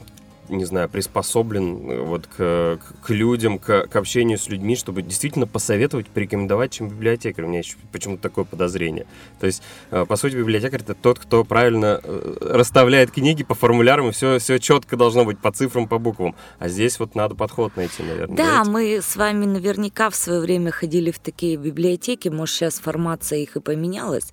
не 0.50 0.66
знаю, 0.66 0.90
приспособлен 0.90 1.90
э, 1.90 2.02
вот 2.02 2.28
к, 2.28 2.80
к- 3.02 3.10
людям, 3.10 3.60
к, 3.60 3.88
к 3.88 3.96
общению 3.96 4.38
с 4.38 4.50
людьми, 4.50 4.76
чтобы 4.76 5.02
действительно 5.02 5.48
посоветовать, 5.48 6.08
порекомендовать, 6.08 6.72
чем 6.72 6.90
библиотекарь. 6.90 7.46
У 7.46 7.48
меня 7.48 7.60
еще 7.60 7.76
почему-то 7.92 8.22
такое 8.24 8.46
подозрение. 8.46 9.06
То 9.40 9.46
есть, 9.48 9.64
э, 9.92 10.06
по 10.06 10.16
сути, 10.16 10.36
библиотекарь 10.36 10.82
это 10.82 10.96
тот, 10.96 11.20
кто 11.20 11.44
правильно 11.44 12.00
э, 12.04 12.38
расставляет 12.42 13.12
книги 13.12 13.44
по 13.44 13.56
формулярам, 13.56 14.10
и 14.10 14.12
все, 14.12 14.40
все 14.40 14.60
четко 14.60 14.98
должно 14.98 15.26
быть 15.26 15.40
по 15.40 15.52
цифрам, 15.52 15.88
по 15.88 15.98
буквам. 15.98 16.36
А 16.60 16.68
здесь 16.68 17.00
вот 17.00 17.16
надо 17.16 17.36
подход 17.36 17.76
найти, 17.78 18.04
наверное. 18.04 18.36
Да, 18.38 18.64
мы 18.66 19.00
с 19.02 19.16
вами 19.16 19.46
наверняка 19.46 20.10
в 20.10 20.16
свое 20.16 20.40
время 20.42 20.72
ходили 20.72 21.12
в 21.12 21.20
такие 21.20 21.58
библиотеки, 21.58 22.30
может, 22.30 22.56
сейчас 22.56 22.80
формация 22.80 23.40
их 23.40 23.56
и 23.56 23.60
поменялась, 23.60 24.32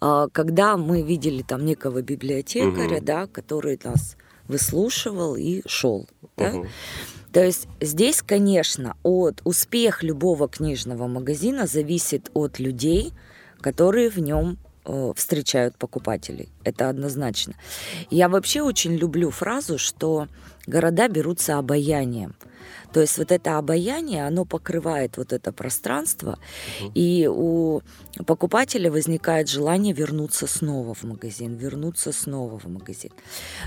а, 0.00 0.28
когда 0.32 0.76
мы 0.76 1.02
видели 1.02 1.42
там 1.42 1.64
некого 1.64 2.02
библиотекаря, 2.02 2.96
Мгм. 2.96 3.04
да, 3.04 3.26
который 3.26 3.78
нас 3.84 4.16
выслушивал 4.48 5.36
и 5.36 5.62
шел. 5.66 6.08
Да? 6.36 6.50
Мгм. 6.50 6.68
То 7.32 7.44
есть 7.44 7.68
здесь, 7.80 8.22
конечно, 8.22 8.96
от 9.02 9.40
успех 9.44 10.02
любого 10.02 10.48
книжного 10.48 11.06
магазина 11.06 11.66
зависит 11.66 12.30
от 12.34 12.58
людей, 12.58 13.12
которые 13.60 14.08
в 14.08 14.18
нем 14.18 14.58
э, 14.84 15.12
встречают 15.14 15.76
покупателей. 15.76 16.48
Это 16.64 16.88
однозначно. 16.88 17.54
Я 18.10 18.28
вообще 18.28 18.62
очень 18.62 18.96
люблю 18.96 19.30
фразу, 19.30 19.76
что 19.78 20.28
города 20.66 21.08
берутся 21.08 21.58
обаянием. 21.58 22.34
То 22.92 23.00
есть 23.00 23.18
вот 23.18 23.32
это 23.32 23.58
обаяние, 23.58 24.26
оно 24.26 24.44
покрывает 24.44 25.16
вот 25.16 25.32
это 25.32 25.52
пространство, 25.52 26.38
Мгм. 26.80 26.92
и 26.94 27.28
у 27.30 27.80
покупателя 28.26 28.90
возникает 28.90 29.48
желание 29.48 29.94
вернуться 29.94 30.46
снова 30.46 30.94
в 30.94 31.04
магазин, 31.04 31.56
вернуться 31.56 32.12
снова 32.12 32.58
в 32.58 32.66
магазин. 32.66 33.10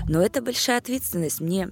Но 0.08 0.20
это 0.22 0.42
большая 0.42 0.78
ответственность. 0.78 1.40
Мне 1.40 1.70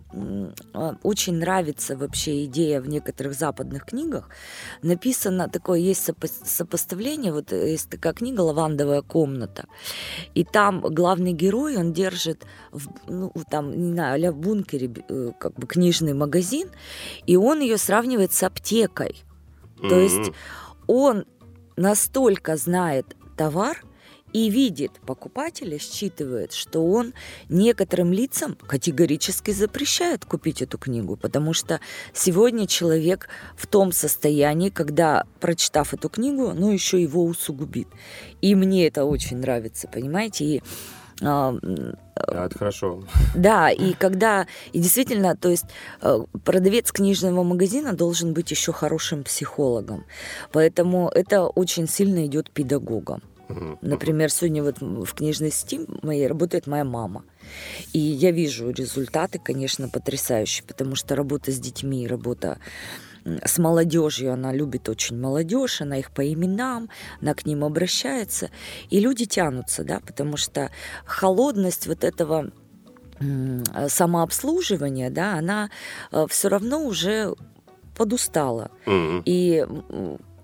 а, 0.75 0.97
очень 1.03 1.35
нравится 1.35 1.97
вообще 1.97 2.45
идея 2.45 2.81
в 2.81 2.89
некоторых 2.89 3.35
западных 3.35 3.85
книгах. 3.85 4.29
Написано 4.83 5.49
такое, 5.49 5.81
есть 5.81 6.09
сопо- 6.09 6.45
сопоставление, 6.45 7.33
вот 7.33 7.53
э, 7.53 7.73
есть 7.73 7.91
такая 7.91 8.13
книга 8.13 8.41
«Лавандовая 8.41 9.03
комната», 9.03 9.65
и 10.35 10.45
там 10.45 10.81
главный 10.81 11.33
герой, 11.33 11.77
он 11.77 11.93
держит, 11.93 12.45
в, 12.73 12.89
ну, 13.09 13.33
там, 13.51 13.71
не 13.71 13.93
знаю, 13.93 14.29
а 14.29 14.33
в 14.33 14.37
бункере 14.37 14.91
э, 15.09 15.33
как 15.39 15.55
бы 15.55 15.67
книжный 15.67 16.13
магазин, 16.13 16.69
и 17.27 17.37
он 17.37 17.61
ее 17.61 17.79
сравнивает 17.79 18.33
с 18.33 18.43
аптекой. 18.43 19.23
То 19.79 19.87
Мгм. 19.95 20.01
есть 20.01 20.33
он 20.87 21.25
настолько 21.77 22.57
знает 22.57 23.17
товар 23.37 23.83
и 24.33 24.49
видит 24.49 24.93
покупателя, 25.07 25.79
считывает, 25.79 26.53
что 26.53 26.87
он 26.87 27.15
некоторым 27.49 28.13
лицам 28.13 28.55
категорически 28.55 29.51
запрещает 29.51 30.25
купить 30.25 30.63
эту 30.63 30.79
книгу, 30.79 31.17
потому 31.17 31.53
что 31.53 31.81
сегодня 32.13 32.67
человек 32.67 33.29
в 33.57 33.67
том 33.67 33.91
состоянии, 33.93 34.71
когда, 34.71 35.25
прочитав 35.41 35.95
эту 35.95 36.09
книгу, 36.09 36.53
ну 36.55 36.71
еще 36.71 37.03
его 37.03 37.25
усугубит. 37.25 37.89
И 38.41 38.55
мне 38.55 38.87
это 38.87 39.05
очень 39.05 39.39
нравится, 39.39 39.89
понимаете? 39.89 40.45
И 40.45 40.63
Да, 41.21 41.55
это 42.47 42.59
хорошо. 42.59 43.03
да, 43.35 43.71
и 43.71 43.93
когда, 43.93 44.47
и 44.73 44.79
действительно, 44.81 45.37
то 45.37 45.49
есть 45.49 45.67
э, 46.03 46.19
продавец 46.45 46.93
книжного 46.93 47.43
магазина 47.43 47.93
должен 47.93 48.33
быть 48.33 48.51
еще 48.51 48.73
хорошим 48.73 49.23
психологом, 49.23 50.05
поэтому 50.53 51.09
это 51.15 51.45
очень 51.47 51.89
сильно 51.89 52.27
идет 52.27 52.51
педагогом. 52.51 53.23
Например, 53.81 54.31
сегодня 54.31 54.63
вот 54.63 54.81
в 54.81 55.13
книжной 55.15 55.51
сети 55.51 55.81
моей 56.03 56.29
работает 56.29 56.69
моя 56.69 56.85
мама. 56.85 57.25
И 57.93 57.99
я 57.99 58.31
вижу 58.31 58.71
результаты, 58.71 59.41
конечно, 59.41 59.89
потрясающие, 59.89 60.65
потому 60.65 60.95
что 60.95 61.17
работа 61.17 61.51
с 61.51 61.59
детьми, 61.59 62.07
работа 62.07 62.49
м, 62.49 62.57
с 63.25 63.59
молодежью, 63.59 64.33
она 64.33 64.53
любит 64.53 64.89
очень 64.89 65.19
молодежь, 65.19 65.81
она 65.81 65.99
их 65.99 66.11
по 66.11 66.33
именам, 66.33 66.89
она 67.21 67.35
к 67.35 67.47
ним 67.47 67.65
обращается, 67.65 68.51
и 68.89 69.01
люди 69.01 69.27
тянутся, 69.27 69.85
да, 69.85 70.01
потому 70.01 70.37
что 70.37 70.71
холодность 71.05 71.87
вот 71.87 72.05
этого 72.05 72.51
э, 73.21 73.89
самообслуживания, 73.89 75.11
да, 75.11 75.35
она 75.35 75.71
все 76.29 76.49
равно 76.49 76.85
уже 76.85 77.35
подустала. 77.97 78.71
Мгм. 78.87 79.23
И 79.27 79.67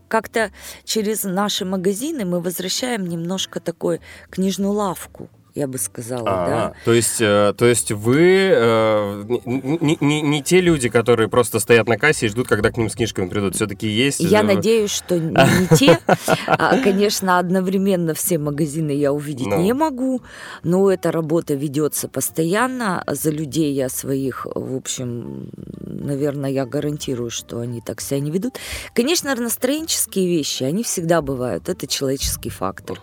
как-то 0.08 0.52
через 0.84 1.24
наши 1.24 1.64
магазины 1.64 2.24
мы 2.24 2.40
возвращаем 2.40 3.06
немножко 3.06 3.60
такой 3.60 4.00
книжную 4.30 4.72
лавку, 4.72 5.28
я 5.56 5.66
бы 5.66 5.78
сказала, 5.78 6.24
А, 6.28 6.46
да. 6.46 6.72
То 6.84 6.92
есть, 6.92 7.20
э, 7.20 7.54
то 7.56 7.66
есть 7.66 7.90
вы 7.92 8.50
э, 8.52 9.24
не, 9.44 9.96
не- 10.00 10.20
не- 10.22 10.42
те 10.42 10.60
люди, 10.60 10.88
которые 10.88 11.28
просто 11.28 11.58
стоят 11.60 11.88
на 11.88 11.96
кассе 11.98 12.26
и 12.26 12.28
ждут, 12.28 12.46
когда 12.48 12.70
к 12.70 12.76
ним 12.76 12.88
с 12.90 12.94
книжками 12.94 13.28
придут. 13.28 13.54
Все-таки 13.56 13.88
есть. 13.88 14.20
Я 14.20 14.40
э, 14.40 14.42
надеюсь, 14.42 14.90
что 14.90 15.18
не 15.18 15.34
те. 15.76 15.98
А, 16.46 16.78
Конечно, 16.82 17.38
одновременно 17.38 18.14
все 18.14 18.38
магазины 18.38 18.90
я 18.92 19.12
увидеть 19.12 19.46
Ну. 19.46 19.60
не 19.62 19.72
могу, 19.72 20.22
но 20.62 20.90
эта 20.90 21.10
работа 21.10 21.54
ведется 21.54 22.08
постоянно. 22.08 23.02
За 23.06 23.30
людей 23.30 23.72
я 23.72 23.88
своих, 23.88 24.46
в 24.54 24.76
общем, 24.76 25.50
наверное, 25.80 26.50
я 26.50 26.66
гарантирую, 26.66 27.30
что 27.30 27.60
они 27.60 27.80
так 27.80 28.00
себя 28.00 28.20
не 28.20 28.30
ведут. 28.30 28.58
Конечно, 28.94 29.34
настроенческие 29.34 30.28
вещи, 30.28 30.62
они 30.64 30.82
всегда 30.82 31.22
бывают. 31.22 31.68
Это 31.68 31.86
человеческий 31.86 32.50
фактор. 32.50 33.00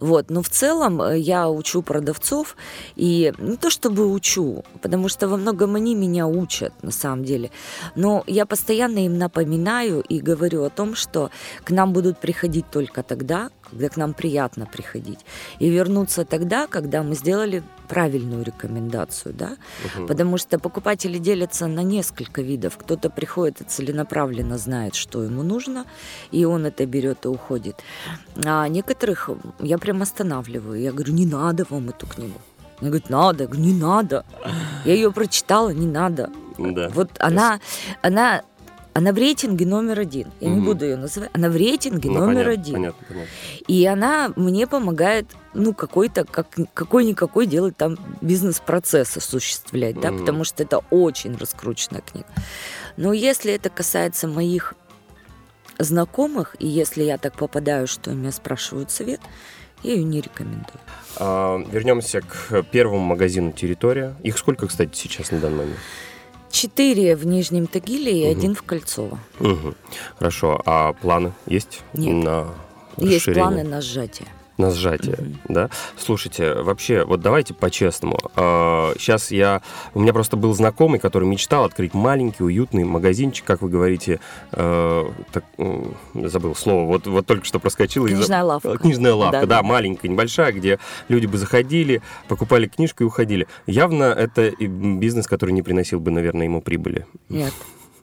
Вот, 0.00 0.30
но 0.30 0.42
в 0.42 0.48
целом 0.48 1.00
э, 1.02 1.18
я 1.18 1.48
учу 1.48 1.82
продавцов, 1.86 2.56
и 2.96 3.32
не 3.38 3.56
то 3.56 3.70
чтобы 3.70 4.12
учу, 4.12 4.64
потому 4.82 5.08
что 5.08 5.28
во 5.28 5.38
многом 5.38 5.76
они 5.76 5.94
меня 5.94 6.26
учат, 6.26 6.72
на 6.82 6.90
самом 6.90 7.24
деле, 7.24 7.50
но 7.94 8.22
я 8.26 8.44
постоянно 8.44 9.06
им 9.06 9.16
напоминаю 9.16 10.00
и 10.00 10.20
говорю 10.20 10.64
о 10.64 10.70
том, 10.70 10.94
что 10.94 11.30
к 11.64 11.70
нам 11.70 11.92
будут 11.92 12.18
приходить 12.18 12.66
только 12.70 13.02
тогда, 13.02 13.50
когда 13.70 13.88
к 13.88 13.96
нам 13.96 14.14
приятно 14.14 14.66
приходить, 14.66 15.20
и 15.58 15.68
вернуться 15.68 16.24
тогда, 16.24 16.66
когда 16.66 17.02
мы 17.02 17.14
сделали 17.14 17.62
правильную 17.88 18.44
рекомендацию, 18.44 19.34
да, 19.34 19.56
угу. 19.96 20.06
потому 20.06 20.38
что 20.38 20.58
покупатели 20.58 21.18
делятся 21.18 21.66
на 21.66 21.82
несколько 21.82 22.42
видов. 22.42 22.76
Кто-то 22.76 23.10
приходит 23.10 23.60
и 23.60 23.64
целенаправленно 23.64 24.58
знает, 24.58 24.94
что 24.94 25.22
ему 25.22 25.42
нужно, 25.42 25.84
и 26.32 26.44
он 26.44 26.66
это 26.66 26.86
берет 26.86 27.24
и 27.24 27.28
уходит. 27.28 27.76
А 28.44 28.68
некоторых 28.68 29.30
я 29.60 29.78
прям 29.78 30.02
останавливаю, 30.02 30.80
я 30.80 30.92
говорю, 30.92 31.12
не 31.12 31.26
надо 31.26 31.64
вам 31.70 31.88
эту 31.88 32.06
книгу. 32.06 32.40
Она 32.80 32.90
говорит, 32.90 33.10
надо. 33.10 33.44
Я 33.44 33.48
говорю, 33.48 33.64
не 33.64 33.72
надо. 33.72 34.24
Я 34.84 34.94
ее 34.94 35.10
прочитала, 35.10 35.70
не 35.70 35.86
надо. 35.86 36.30
Да. 36.58 36.90
Вот 36.90 37.10
она, 37.18 37.60
она 38.02 38.42
она 38.96 39.12
в 39.12 39.16
рейтинге 39.16 39.66
номер 39.66 40.00
один. 40.00 40.28
Я 40.40 40.48
угу. 40.48 40.56
не 40.56 40.64
буду 40.64 40.86
ее 40.86 40.96
называть. 40.96 41.28
Она 41.34 41.50
в 41.50 41.56
рейтинге 41.56 42.08
ну, 42.08 42.20
номер 42.20 42.44
понятно, 42.44 42.52
один. 42.52 42.74
Понятно, 42.76 43.06
понятно. 43.06 43.30
И 43.68 43.84
она 43.84 44.32
мне 44.36 44.66
помогает, 44.66 45.26
ну, 45.52 45.74
какой-то, 45.74 46.24
как, 46.24 46.46
какой-никакой 46.72 47.46
делать 47.46 47.76
там 47.76 47.98
бизнес-процесс 48.22 49.18
осуществлять, 49.18 49.96
угу. 49.96 50.02
да, 50.02 50.12
потому 50.12 50.44
что 50.44 50.62
это 50.62 50.78
очень 50.88 51.36
раскрученная 51.36 52.00
книга. 52.00 52.26
Но 52.96 53.12
если 53.12 53.52
это 53.52 53.68
касается 53.68 54.28
моих 54.28 54.72
знакомых, 55.78 56.56
и 56.58 56.66
если 56.66 57.02
я 57.02 57.18
так 57.18 57.34
попадаю, 57.36 57.86
что 57.86 58.12
меня 58.12 58.32
спрашивают 58.32 58.90
совет, 58.90 59.20
я 59.82 59.92
ее 59.92 60.04
не 60.04 60.22
рекомендую. 60.22 60.80
А, 61.18 61.62
вернемся 61.70 62.22
к 62.22 62.62
первому 62.72 63.00
магазину 63.00 63.52
«Территория». 63.52 64.16
Их 64.22 64.38
сколько, 64.38 64.66
кстати, 64.66 64.96
сейчас 64.96 65.32
на 65.32 65.38
данный 65.38 65.58
момент? 65.58 65.78
Четыре 66.50 67.16
в 67.16 67.26
Нижнем 67.26 67.66
Тагиле 67.66 68.22
и 68.22 68.30
угу. 68.30 68.38
один 68.38 68.54
в 68.54 68.62
Кольцово. 68.62 69.18
Угу. 69.40 69.74
Хорошо. 70.18 70.60
А 70.64 70.92
планы 70.94 71.32
есть 71.46 71.82
Нет. 71.92 72.24
на 72.24 72.48
Есть 72.96 73.32
планы 73.32 73.62
на 73.62 73.80
сжатие 73.80 74.28
на 74.58 74.70
сжатие, 74.70 75.14
mm-hmm. 75.14 75.36
да? 75.48 75.70
Слушайте, 75.98 76.54
вообще, 76.54 77.04
вот 77.04 77.20
давайте 77.20 77.54
по-честному. 77.54 78.18
Сейчас 78.98 79.30
а, 79.30 79.34
я... 79.34 79.62
У 79.94 80.00
меня 80.00 80.12
просто 80.12 80.36
был 80.36 80.54
знакомый, 80.54 80.98
который 80.98 81.28
мечтал 81.28 81.64
открыть 81.64 81.94
маленький, 81.94 82.42
уютный 82.42 82.84
магазинчик, 82.84 83.44
как 83.44 83.62
вы 83.62 83.68
говорите, 83.68 84.20
э, 84.52 85.04
так, 85.32 85.44
забыл 86.14 86.54
слово, 86.54 86.86
вот, 86.86 87.06
вот 87.06 87.26
только 87.26 87.44
что 87.44 87.58
проскочил. 87.58 88.06
Книжная 88.06 88.42
из... 88.42 88.46
лавка. 88.46 88.78
Книжная 88.78 89.14
лавка, 89.14 89.40
да, 89.40 89.46
да, 89.46 89.56
да, 89.56 89.62
маленькая, 89.62 90.08
небольшая, 90.08 90.52
где 90.52 90.78
люди 91.08 91.26
бы 91.26 91.38
заходили, 91.38 92.02
покупали 92.28 92.66
книжку 92.66 93.04
и 93.04 93.06
уходили. 93.06 93.46
Явно 93.66 94.04
это 94.04 94.50
бизнес, 94.60 95.26
который 95.26 95.52
не 95.52 95.62
приносил 95.62 96.00
бы, 96.00 96.10
наверное, 96.10 96.44
ему 96.44 96.60
прибыли. 96.60 97.06
Нет. 97.28 97.52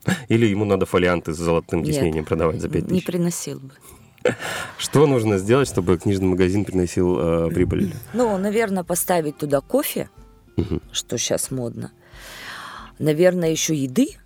Или 0.28 0.48
ему 0.48 0.66
надо 0.66 0.86
фолианты 0.86 1.34
с 1.34 1.38
золотым 1.38 1.84
тиснением 1.84 2.26
продавать 2.26 2.62
за 2.62 2.70
5 2.70 2.88
тысяч? 2.88 2.94
Не 2.94 3.02
приносил 3.02 3.60
бы. 3.60 3.72
Что 4.78 5.06
нужно 5.06 5.38
сделать, 5.38 5.68
чтобы 5.68 5.98
книжный 5.98 6.28
магазин 6.28 6.66
приносил 6.66 7.18
э, 7.20 7.50
прибыль? 7.50 7.94
Ну, 8.14 8.38
наверное, 8.38 8.84
поставить 8.84 9.38
туда 9.38 9.62
кофе, 9.62 10.10
угу. 10.58 10.82
что 10.92 11.18
сейчас 11.18 11.52
модно. 11.52 11.92
Наверное, 13.00 13.52
еще 13.52 13.76
еды. 13.76 14.18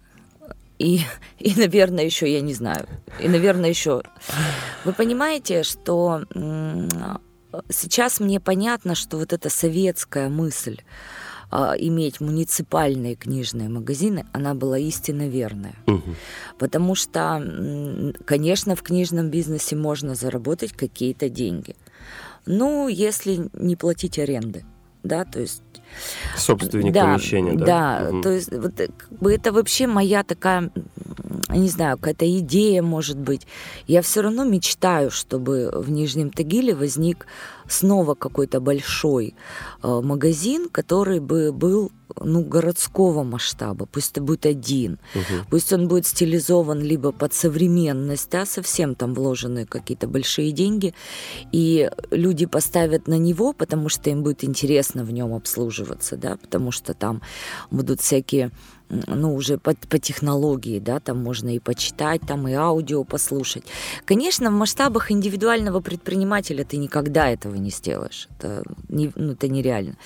И, 0.79 1.01
и, 1.39 1.55
наверное, 1.55 2.05
еще, 2.05 2.31
я 2.31 2.41
не 2.41 2.53
знаю, 2.53 2.87
и, 3.19 3.27
наверное, 3.27 3.69
еще... 3.69 4.03
Вы 4.85 4.93
понимаете, 4.93 5.63
что 5.63 6.21
сейчас 7.69 8.19
мне 8.19 8.39
понятно, 8.39 8.93
что 8.93 9.17
вот 9.17 9.33
эта 9.33 9.49
советская 9.49 10.29
мысль, 10.29 10.81
а, 11.49 11.75
иметь 11.77 12.19
муниципальные 12.19 13.15
книжные 13.15 13.69
магазины, 13.69 14.25
она 14.33 14.53
была 14.53 14.77
истинно 14.77 15.27
верная. 15.27 15.75
Угу. 15.87 16.15
Потому 16.59 16.95
что, 16.95 18.13
конечно, 18.25 18.75
в 18.75 18.83
книжном 18.83 19.29
бизнесе 19.29 19.75
можно 19.75 20.15
заработать 20.15 20.73
какие-то 20.73 21.29
деньги. 21.29 21.75
Ну, 22.45 22.87
если 22.87 23.49
не 23.53 23.75
платить 23.75 24.19
аренды, 24.19 24.65
да, 25.03 25.25
то 25.25 25.39
есть 25.39 25.61
Собственник 26.35 26.93
да, 26.93 27.05
помещения, 27.05 27.53
да? 27.53 27.65
Да, 27.65 28.09
угу. 28.09 28.21
то 28.21 28.31
есть 28.31 28.51
вот, 28.51 28.79
э, 28.79 28.89
как 28.97 29.19
бы 29.19 29.33
это 29.33 29.51
вообще 29.51 29.87
моя 29.87 30.23
такая, 30.23 30.69
не 31.49 31.69
знаю, 31.69 31.97
какая-то 31.97 32.39
идея, 32.39 32.81
может 32.81 33.17
быть. 33.17 33.47
Я 33.87 34.01
все 34.01 34.21
равно 34.21 34.43
мечтаю, 34.43 35.11
чтобы 35.11 35.71
в 35.73 35.89
Нижнем 35.89 36.29
Тагиле 36.29 36.75
возник 36.75 37.25
снова 37.67 38.15
какой-то 38.15 38.59
большой 38.59 39.35
э, 39.83 40.01
магазин, 40.03 40.69
который 40.69 41.19
бы 41.19 41.51
был 41.51 41.91
ну, 42.21 42.43
городского 42.43 43.23
масштаба, 43.23 43.85
пусть 43.85 44.11
это 44.11 44.21
будет 44.21 44.45
один, 44.45 44.99
угу. 45.13 45.45
пусть 45.49 45.73
он 45.73 45.87
будет 45.87 46.05
стилизован 46.05 46.81
либо 46.81 47.11
под 47.11 47.33
современность, 47.33 48.29
да, 48.31 48.45
совсем 48.45 48.95
там 48.95 49.13
вложены 49.13 49.65
какие-то 49.65 50.07
большие 50.07 50.51
деньги, 50.51 50.93
и 51.51 51.89
люди 52.11 52.45
поставят 52.45 53.07
на 53.07 53.17
него, 53.17 53.53
потому 53.53 53.89
что 53.89 54.09
им 54.09 54.23
будет 54.23 54.43
интересно 54.43 55.03
в 55.03 55.11
нем 55.11 55.33
обслуживаться, 55.33 56.17
да, 56.17 56.37
потому 56.37 56.71
что 56.71 56.93
там 56.93 57.21
будут 57.71 58.01
всякие 58.01 58.51
ну, 58.89 59.35
уже 59.35 59.57
по, 59.57 59.73
по 59.89 59.99
технологии, 59.99 60.79
да, 60.79 60.99
там 60.99 61.21
можно 61.21 61.55
и 61.55 61.59
почитать, 61.59 62.21
там 62.21 62.47
и 62.47 62.53
аудио 62.53 63.03
послушать. 63.03 63.63
Конечно, 64.05 64.49
в 64.49 64.53
масштабах 64.53 65.11
индивидуального 65.11 65.81
предпринимателя 65.81 66.63
ты 66.63 66.77
никогда 66.77 67.29
этого 67.29 67.55
не 67.55 67.69
сделаешь. 67.69 68.27
Это, 68.37 68.63
не, 68.89 69.11
ну, 69.15 69.33
это 69.33 69.47
нереально. 69.47 69.97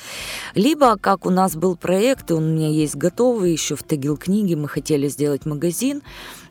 Либо, 0.55 0.97
как 0.97 1.25
у 1.25 1.29
нас 1.29 1.55
был 1.55 1.75
проект, 1.75 2.31
он 2.31 2.43
у 2.43 2.53
меня 2.53 2.69
есть 2.69 2.95
готовый, 2.95 3.51
еще 3.51 3.75
в 3.75 3.83
Тагил 3.83 4.17
книге 4.17 4.55
мы 4.55 4.67
хотели 4.67 5.07
сделать 5.07 5.45
магазин 5.45 6.01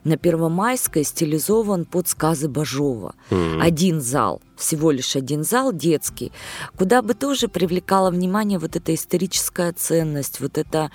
на 0.03 0.17
Первомайской, 0.17 1.03
стилизован 1.03 1.85
под 1.85 2.07
сказы 2.07 2.47
Бажова. 2.47 3.13
Mm-hmm. 3.29 3.61
Один 3.61 4.01
зал, 4.01 4.41
всего 4.55 4.91
лишь 4.91 5.15
один 5.15 5.43
зал 5.43 5.73
детский, 5.73 6.31
куда 6.77 7.01
бы 7.01 7.13
тоже 7.13 7.47
привлекала 7.47 8.09
внимание 8.09 8.57
вот 8.57 8.75
эта 8.75 8.95
историческая 8.95 9.73
ценность, 9.73 10.39
вот 10.39 10.57
это 10.57 10.91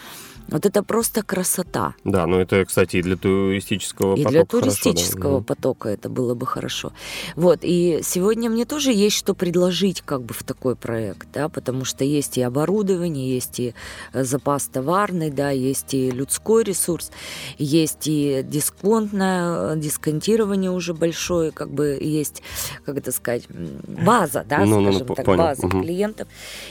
вот 0.48 0.64
это 0.64 0.82
просто 0.82 1.22
красота. 1.22 1.94
Да, 2.04 2.26
ну 2.26 2.38
это, 2.38 2.64
кстати, 2.64 2.96
и 2.96 3.02
для 3.02 3.16
туристического 3.16 4.14
и 4.14 4.22
потока. 4.22 4.28
И 4.28 4.32
для 4.32 4.44
туристического 4.44 5.22
хорошо, 5.22 5.38
да. 5.40 5.44
потока 5.44 5.88
это 5.88 6.08
было 6.08 6.34
бы 6.34 6.46
хорошо. 6.46 6.92
Вот, 7.34 7.60
и 7.62 8.00
сегодня 8.02 8.48
мне 8.48 8.64
тоже 8.64 8.92
есть 8.92 9.16
что 9.16 9.34
предложить 9.34 10.02
как 10.02 10.22
бы 10.22 10.34
в 10.34 10.44
такой 10.44 10.76
проект, 10.76 11.28
да, 11.32 11.48
потому 11.48 11.84
что 11.84 12.04
есть 12.04 12.38
и 12.38 12.42
оборудование, 12.42 13.34
есть 13.34 13.58
и 13.58 13.74
э, 14.12 14.24
запас 14.24 14.66
товарный, 14.66 15.30
да, 15.30 15.50
есть 15.50 15.94
и 15.94 16.10
людской 16.10 16.62
ресурс, 16.62 17.10
есть 17.58 18.06
и 18.06 18.44
дисконтное, 18.44 19.74
э, 19.74 19.76
дисконтирование 19.76 20.70
уже 20.70 20.94
большое, 20.94 21.50
как 21.50 21.70
бы 21.70 21.98
есть, 22.00 22.42
как 22.84 22.98
это 22.98 23.10
сказать, 23.10 23.44
база, 23.48 24.44
да, 24.48 24.58
ну, 24.58 24.80
ну 24.80 24.92
скажем 24.92 25.06
ну, 25.08 25.14
так, 25.16 25.26
понял. 25.26 25.38
база 25.38 25.66
угу. 25.66 25.82
клиентов. 25.82 26.28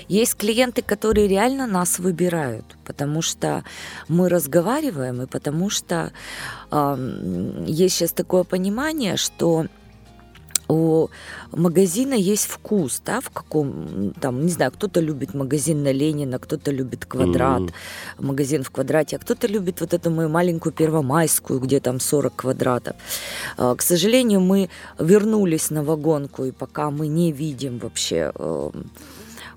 Есть 0.08 0.36
клиенты, 0.36 0.82
которые 0.82 1.28
реально 1.28 1.68
нас 1.68 2.00
выбирают, 2.00 2.66
потому 2.86 3.22
что 3.22 3.65
мы 4.08 4.30
разговариваем, 4.30 5.22
и 5.22 5.26
потому 5.26 5.70
что 5.70 6.12
э, 6.72 7.64
есть 7.68 7.96
сейчас 7.96 8.12
такое 8.12 8.44
понимание, 8.44 9.18
что 9.18 9.66
у 10.68 11.10
магазина 11.52 12.14
есть 12.14 12.46
вкус, 12.46 13.02
да, 13.06 13.20
в 13.22 13.30
каком, 13.30 14.14
там, 14.20 14.46
не 14.46 14.52
знаю, 14.52 14.72
кто-то 14.72 15.00
любит 15.00 15.34
магазин 15.34 15.84
на 15.84 15.92
Ленина, 15.92 16.40
кто-то 16.40 16.72
любит 16.72 17.06
квадрат, 17.06 17.62
mm-hmm. 17.62 18.26
магазин 18.26 18.64
в 18.64 18.72
квадрате, 18.72 19.16
а 19.16 19.20
кто-то 19.20 19.48
любит 19.48 19.82
вот 19.82 19.94
эту 19.94 20.10
мою 20.10 20.30
маленькую 20.30 20.74
первомайскую, 20.74 21.60
где 21.60 21.80
там 21.80 22.00
40 22.00 22.36
квадратов. 22.36 22.96
А, 23.58 23.76
к 23.76 23.82
сожалению, 23.82 24.42
мы 24.42 24.70
вернулись 25.00 25.70
на 25.70 25.84
вагонку, 25.84 26.46
и 26.46 26.52
пока 26.52 26.90
мы 26.90 27.08
не 27.08 27.32
видим 27.32 27.80
вообще 27.80 28.32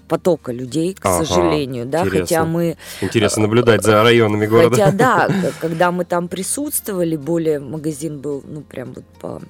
потока 0.09 0.53
людей, 0.53 0.94
к 0.94 1.05
ага, 1.05 1.25
сожалению, 1.25 1.87
да, 1.87 2.01
интересно. 2.01 2.21
хотя 2.21 2.44
мы... 2.44 2.77
Интересно 3.01 3.42
наблюдать 3.42 3.83
за 3.83 4.03
районами 4.03 4.47
города. 4.47 4.71
Хотя, 4.71 4.92
да, 4.92 5.29
когда 5.61 5.92
мы 5.92 6.05
там 6.05 6.29
присутствовали, 6.29 7.16
более 7.16 7.61
магазин 7.61 8.18
был, 8.18 8.42
ну, 8.47 8.62
прям 8.62 8.94
вот 8.94 9.05
по 9.21 9.40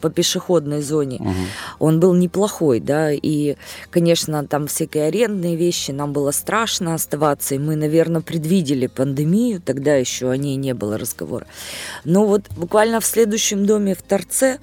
по 0.00 0.10
пешеходной 0.10 0.82
зоне. 0.82 1.18
Угу. 1.20 1.32
Он 1.78 2.00
был 2.00 2.14
неплохой, 2.14 2.80
да, 2.80 3.12
и, 3.12 3.56
конечно, 3.90 4.46
там 4.46 4.66
всякие 4.66 5.08
арендные 5.08 5.56
вещи, 5.56 5.90
нам 5.90 6.12
было 6.12 6.30
страшно 6.30 6.94
оставаться, 6.94 7.54
и 7.54 7.58
мы, 7.58 7.76
наверное, 7.76 8.22
предвидели 8.22 8.86
пандемию, 8.86 9.60
тогда 9.60 9.94
еще 9.96 10.30
о 10.30 10.36
ней 10.36 10.56
не 10.56 10.74
было 10.74 10.98
разговора. 10.98 11.46
Но 12.04 12.26
вот 12.26 12.44
буквально 12.56 13.00
в 13.00 13.04
следующем 13.04 13.66
доме 13.66 13.94
в 13.94 14.02
Торце 14.02 14.58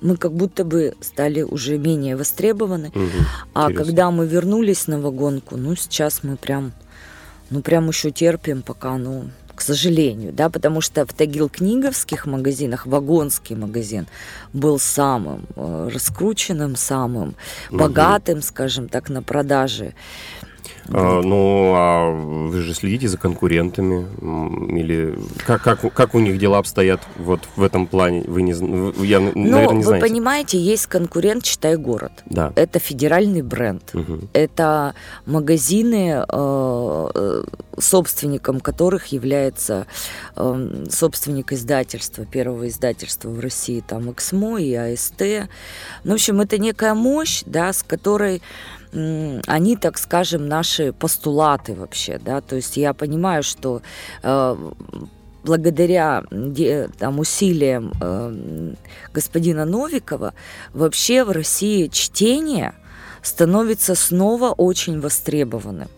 мы 0.00 0.16
как 0.16 0.32
будто 0.32 0.64
бы 0.64 0.94
стали 1.00 1.42
уже 1.42 1.78
менее 1.78 2.16
востребованы. 2.16 2.88
Угу, 2.88 3.08
а 3.54 3.64
интересно. 3.64 3.84
когда 3.84 4.10
мы 4.10 4.26
вернулись 4.26 4.86
на 4.86 5.00
вагонку, 5.00 5.56
ну, 5.56 5.76
сейчас 5.76 6.22
мы 6.22 6.36
прям, 6.36 6.72
ну, 7.50 7.62
прям 7.62 7.88
еще 7.88 8.10
терпим, 8.10 8.62
пока, 8.62 8.96
ну, 8.96 9.30
к 9.54 9.62
сожалению, 9.62 10.32
да, 10.32 10.48
потому 10.48 10.80
что 10.80 11.04
в 11.04 11.12
Тагил-Книговских 11.12 12.24
магазинах 12.24 12.86
вагонский 12.86 13.56
магазин 13.56 14.06
был 14.54 14.78
самым 14.78 15.46
э, 15.54 15.90
раскрученным, 15.92 16.76
самым 16.76 17.34
угу. 17.68 17.78
богатым, 17.78 18.40
скажем 18.40 18.88
так, 18.88 19.10
на 19.10 19.22
продаже. 19.22 19.92
А, 20.92 21.22
ну, 21.22 21.72
а 21.76 22.10
вы 22.10 22.62
же 22.62 22.74
следите 22.74 23.08
за 23.08 23.16
конкурентами? 23.16 24.06
Или 24.78 25.18
как, 25.46 25.62
как, 25.62 25.92
как 25.92 26.14
у 26.14 26.18
них 26.18 26.38
дела 26.38 26.58
обстоят 26.58 27.00
вот 27.16 27.40
в 27.56 27.62
этом 27.62 27.86
плане? 27.86 28.22
Вы 28.26 28.42
не, 28.42 28.52
я, 29.06 29.20
ну, 29.20 29.32
наверное, 29.34 29.76
не 29.76 29.82
знаете. 29.84 30.04
вы 30.04 30.10
понимаете, 30.10 30.58
есть 30.58 30.86
конкурент 30.86 31.44
«Читай 31.44 31.76
город». 31.76 32.12
Да. 32.26 32.52
Это 32.56 32.78
федеральный 32.78 33.42
бренд. 33.42 33.82
Угу. 33.94 34.28
Это 34.32 34.94
магазины, 35.26 36.24
э, 36.28 37.42
собственником 37.78 38.60
которых 38.60 39.06
является 39.06 39.86
э, 40.36 40.84
собственник 40.90 41.52
издательства, 41.52 42.24
первого 42.24 42.68
издательства 42.68 43.28
в 43.30 43.38
России, 43.40 43.82
там 43.86 44.10
«Эксмо» 44.10 44.58
и 44.58 44.74
«АСТ». 44.74 45.48
Ну, 46.04 46.10
в 46.10 46.14
общем, 46.14 46.40
это 46.40 46.58
некая 46.58 46.94
мощь, 46.94 47.42
да, 47.46 47.72
с 47.72 47.82
которой 47.82 48.42
они, 48.92 49.76
так 49.76 49.98
скажем, 49.98 50.48
наши 50.48 50.92
постулаты 50.92 51.74
вообще, 51.74 52.18
да, 52.18 52.40
то 52.40 52.56
есть 52.56 52.76
я 52.76 52.92
понимаю, 52.92 53.42
что 53.42 53.82
э, 54.22 54.56
благодаря 55.44 56.24
там, 56.98 57.18
усилиям 57.18 57.92
э, 58.00 58.74
господина 59.12 59.64
Новикова 59.64 60.34
вообще 60.72 61.24
в 61.24 61.30
России 61.30 61.88
чтение 61.88 62.74
становится 63.22 63.94
снова 63.94 64.50
очень 64.50 65.00
востребованным. 65.00 65.88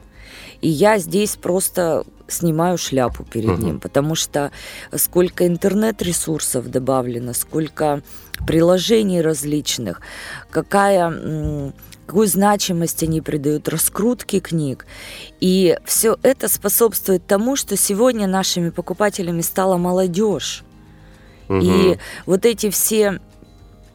И 0.60 0.68
я 0.68 0.98
здесь 0.98 1.36
просто 1.36 2.04
снимаю 2.28 2.78
шляпу 2.78 3.24
перед 3.24 3.50
uh-huh. 3.50 3.64
ним, 3.64 3.80
потому 3.80 4.14
что 4.14 4.52
сколько 4.94 5.46
интернет-ресурсов 5.46 6.70
добавлено, 6.70 7.32
сколько 7.32 8.02
приложений 8.46 9.22
различных, 9.22 10.00
какая 10.50 11.72
какую 12.06 12.26
значимость 12.26 13.02
они 13.02 13.20
придают 13.20 13.68
раскрутке 13.68 14.40
книг. 14.40 14.86
И 15.40 15.78
все 15.84 16.16
это 16.22 16.48
способствует 16.48 17.26
тому, 17.26 17.56
что 17.56 17.76
сегодня 17.76 18.26
нашими 18.26 18.70
покупателями 18.70 19.40
стала 19.40 19.76
молодежь. 19.76 20.64
Угу. 21.48 21.60
И 21.60 21.98
вот 22.26 22.44
эти 22.44 22.70
все 22.70 23.20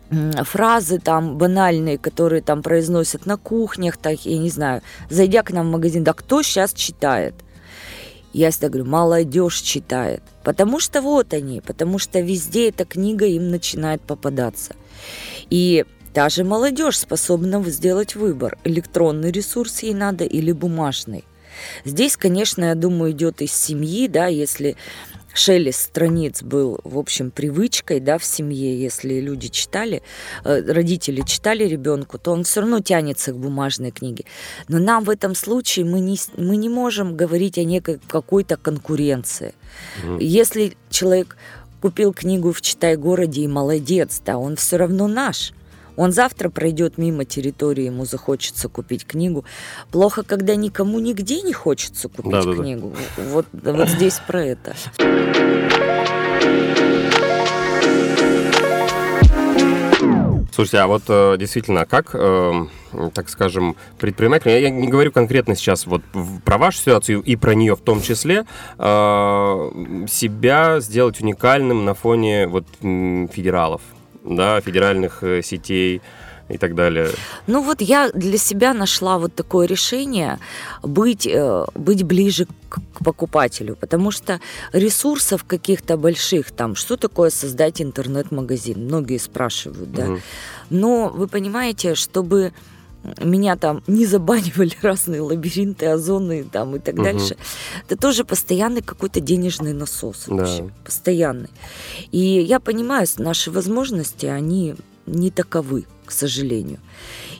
фразы 0.09 0.99
там 0.99 1.37
банальные, 1.37 1.97
которые 1.97 2.41
там 2.41 2.63
произносят 2.63 3.25
на 3.25 3.37
кухнях, 3.37 3.97
так, 3.97 4.25
я 4.25 4.37
не 4.37 4.49
знаю, 4.49 4.81
зайдя 5.09 5.43
к 5.43 5.51
нам 5.51 5.67
в 5.67 5.71
магазин, 5.71 6.03
да 6.03 6.13
кто 6.13 6.41
сейчас 6.41 6.73
читает? 6.73 7.35
Я 8.33 8.51
всегда 8.51 8.69
говорю, 8.69 8.89
молодежь 8.89 9.59
читает. 9.61 10.21
Потому 10.43 10.79
что 10.79 11.01
вот 11.01 11.33
они, 11.33 11.59
потому 11.59 11.99
что 11.99 12.19
везде 12.19 12.69
эта 12.69 12.85
книга 12.85 13.25
им 13.25 13.49
начинает 13.49 14.01
попадаться. 14.01 14.75
И 15.49 15.85
даже 16.17 16.43
молодежь 16.43 16.97
способна 16.97 17.63
сделать 17.69 18.15
выбор, 18.15 18.57
электронный 18.63 19.31
ресурс 19.31 19.83
ей 19.83 19.93
надо 19.93 20.23
или 20.23 20.51
бумажный. 20.51 21.25
Здесь, 21.85 22.17
конечно, 22.17 22.65
я 22.65 22.73
думаю, 22.73 23.11
идет 23.11 23.43
из 23.43 23.53
семьи, 23.53 24.07
да, 24.07 24.25
если 24.25 24.77
шелест 25.35 25.79
страниц 25.79 26.41
был, 26.41 26.79
в 26.83 26.97
общем, 26.97 27.29
привычкой, 27.29 27.99
да, 27.99 28.17
в 28.17 28.25
семье, 28.25 28.81
если 28.81 29.19
люди 29.19 29.49
читали, 29.49 30.01
э, 30.43 30.61
родители 30.61 31.21
читали 31.21 31.65
ребенку, 31.65 32.17
то 32.17 32.31
он 32.31 32.45
все 32.45 32.61
равно 32.61 32.79
тянется 32.79 33.31
к 33.31 33.37
бумажной 33.37 33.91
книге. 33.91 34.25
Но 34.67 34.79
нам 34.79 35.03
в 35.03 35.11
этом 35.11 35.35
случае 35.35 35.85
мы 35.85 35.99
не, 35.99 36.17
мы 36.35 36.57
не 36.57 36.67
можем 36.67 37.15
говорить 37.15 37.59
о 37.59 37.63
некой 37.63 37.99
какой-то 38.07 38.57
конкуренции. 38.57 39.53
Mm. 40.03 40.17
Если 40.23 40.77
человек 40.89 41.37
купил 41.79 42.11
книгу 42.11 42.51
в 42.53 42.61
«Читай 42.61 42.95
городе» 42.97 43.41
и 43.41 43.47
молодец, 43.47 44.19
да, 44.25 44.39
он 44.39 44.55
все 44.55 44.77
равно 44.77 45.07
наш. 45.07 45.53
Он 45.97 46.11
завтра 46.11 46.49
пройдет 46.49 46.97
мимо 46.97 47.25
территории, 47.25 47.85
ему 47.85 48.05
захочется 48.05 48.69
купить 48.69 49.05
книгу. 49.05 49.43
Плохо, 49.91 50.23
когда 50.23 50.55
никому 50.55 50.99
нигде 50.99 51.41
не 51.41 51.53
хочется 51.53 52.07
купить 52.07 52.31
да, 52.31 52.41
книгу. 52.41 52.93
Да, 52.95 53.23
да. 53.23 53.29
Вот, 53.31 53.45
вот 53.51 53.89
здесь 53.89 54.21
про 54.25 54.45
это. 54.45 54.75
Слушайте, 60.57 60.79
а 60.79 60.87
вот 60.87 61.03
э, 61.07 61.35
действительно, 61.37 61.85
как, 61.85 62.11
э, 62.13 62.51
так 63.13 63.29
скажем, 63.29 63.75
предприниматель, 63.99 64.49
я 64.49 64.71
не 64.71 64.87
говорю 64.87 65.11
конкретно 65.11 65.55
сейчас 65.55 65.85
вот 65.85 66.01
про 66.45 66.57
вашу 66.57 66.79
ситуацию 66.79 67.21
и 67.21 67.35
про 67.35 67.53
нее 67.53 67.75
в 67.75 67.81
том 67.81 68.01
числе, 68.01 68.45
э, 68.79 68.83
себя 70.09 70.79
сделать 70.79 71.21
уникальным 71.21 71.85
на 71.85 71.93
фоне 71.93 72.47
вот 72.47 72.65
федералов, 72.81 73.81
да, 74.35 74.61
федеральных 74.61 75.23
э, 75.23 75.41
сетей 75.41 76.01
и 76.49 76.57
так 76.57 76.75
далее. 76.75 77.09
Ну 77.47 77.61
вот 77.61 77.81
я 77.81 78.09
для 78.11 78.37
себя 78.37 78.73
нашла 78.73 79.17
вот 79.17 79.35
такое 79.35 79.67
решение 79.67 80.39
быть, 80.83 81.27
э, 81.27 81.65
быть 81.75 82.03
ближе 82.03 82.45
к, 82.69 82.79
к 82.93 83.03
покупателю, 83.03 83.75
потому 83.75 84.11
что 84.11 84.39
ресурсов 84.73 85.43
каких-то 85.43 85.97
больших, 85.97 86.51
там, 86.51 86.75
что 86.75 86.95
такое 86.95 87.29
создать 87.29 87.81
интернет-магазин, 87.81 88.85
многие 88.85 89.17
спрашивают, 89.17 89.91
да. 89.91 90.05
Угу. 90.05 90.19
Но 90.69 91.09
вы 91.09 91.27
понимаете, 91.27 91.95
чтобы 91.95 92.53
меня 93.21 93.55
там 93.55 93.83
не 93.87 94.05
забанивали 94.05 94.73
разные 94.81 95.21
лабиринты, 95.21 95.87
озоны 95.87 96.43
там 96.43 96.75
и 96.75 96.79
так 96.79 96.95
угу. 96.95 97.03
дальше. 97.03 97.37
Это 97.87 97.99
тоже 97.99 98.23
постоянный 98.23 98.81
какой-то 98.81 99.19
денежный 99.19 99.73
насос 99.73 100.25
да. 100.27 100.35
вообще, 100.35 100.69
постоянный. 100.83 101.49
И 102.11 102.19
я 102.19 102.59
понимаю, 102.59 103.07
наши 103.17 103.51
возможности, 103.51 104.25
они 104.25 104.75
не 105.05 105.31
таковы, 105.31 105.85
к 106.05 106.11
сожалению. 106.11 106.79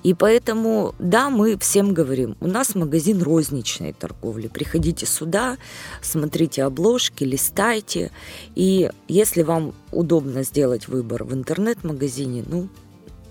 И 0.03 0.13
поэтому, 0.13 0.95
да, 0.99 1.29
мы 1.29 1.57
всем 1.57 1.93
говорим, 1.93 2.37
у 2.39 2.47
нас 2.47 2.75
магазин 2.75 3.21
розничной 3.21 3.93
торговли. 3.93 4.47
Приходите 4.47 5.05
сюда, 5.05 5.57
смотрите 6.01 6.63
обложки, 6.63 7.23
листайте. 7.23 8.11
И 8.55 8.89
если 9.07 9.41
вам 9.41 9.73
удобно 9.91 10.43
сделать 10.43 10.87
выбор 10.87 11.23
в 11.23 11.33
интернет-магазине, 11.33 12.45
ну, 12.47 12.69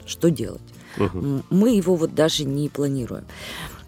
что 0.04 0.28
делать? 0.28 0.60
Угу. 0.98 1.42
Мы 1.50 1.76
его 1.76 1.94
вот 1.94 2.14
даже 2.14 2.44
не 2.44 2.68
планируем. 2.68 3.24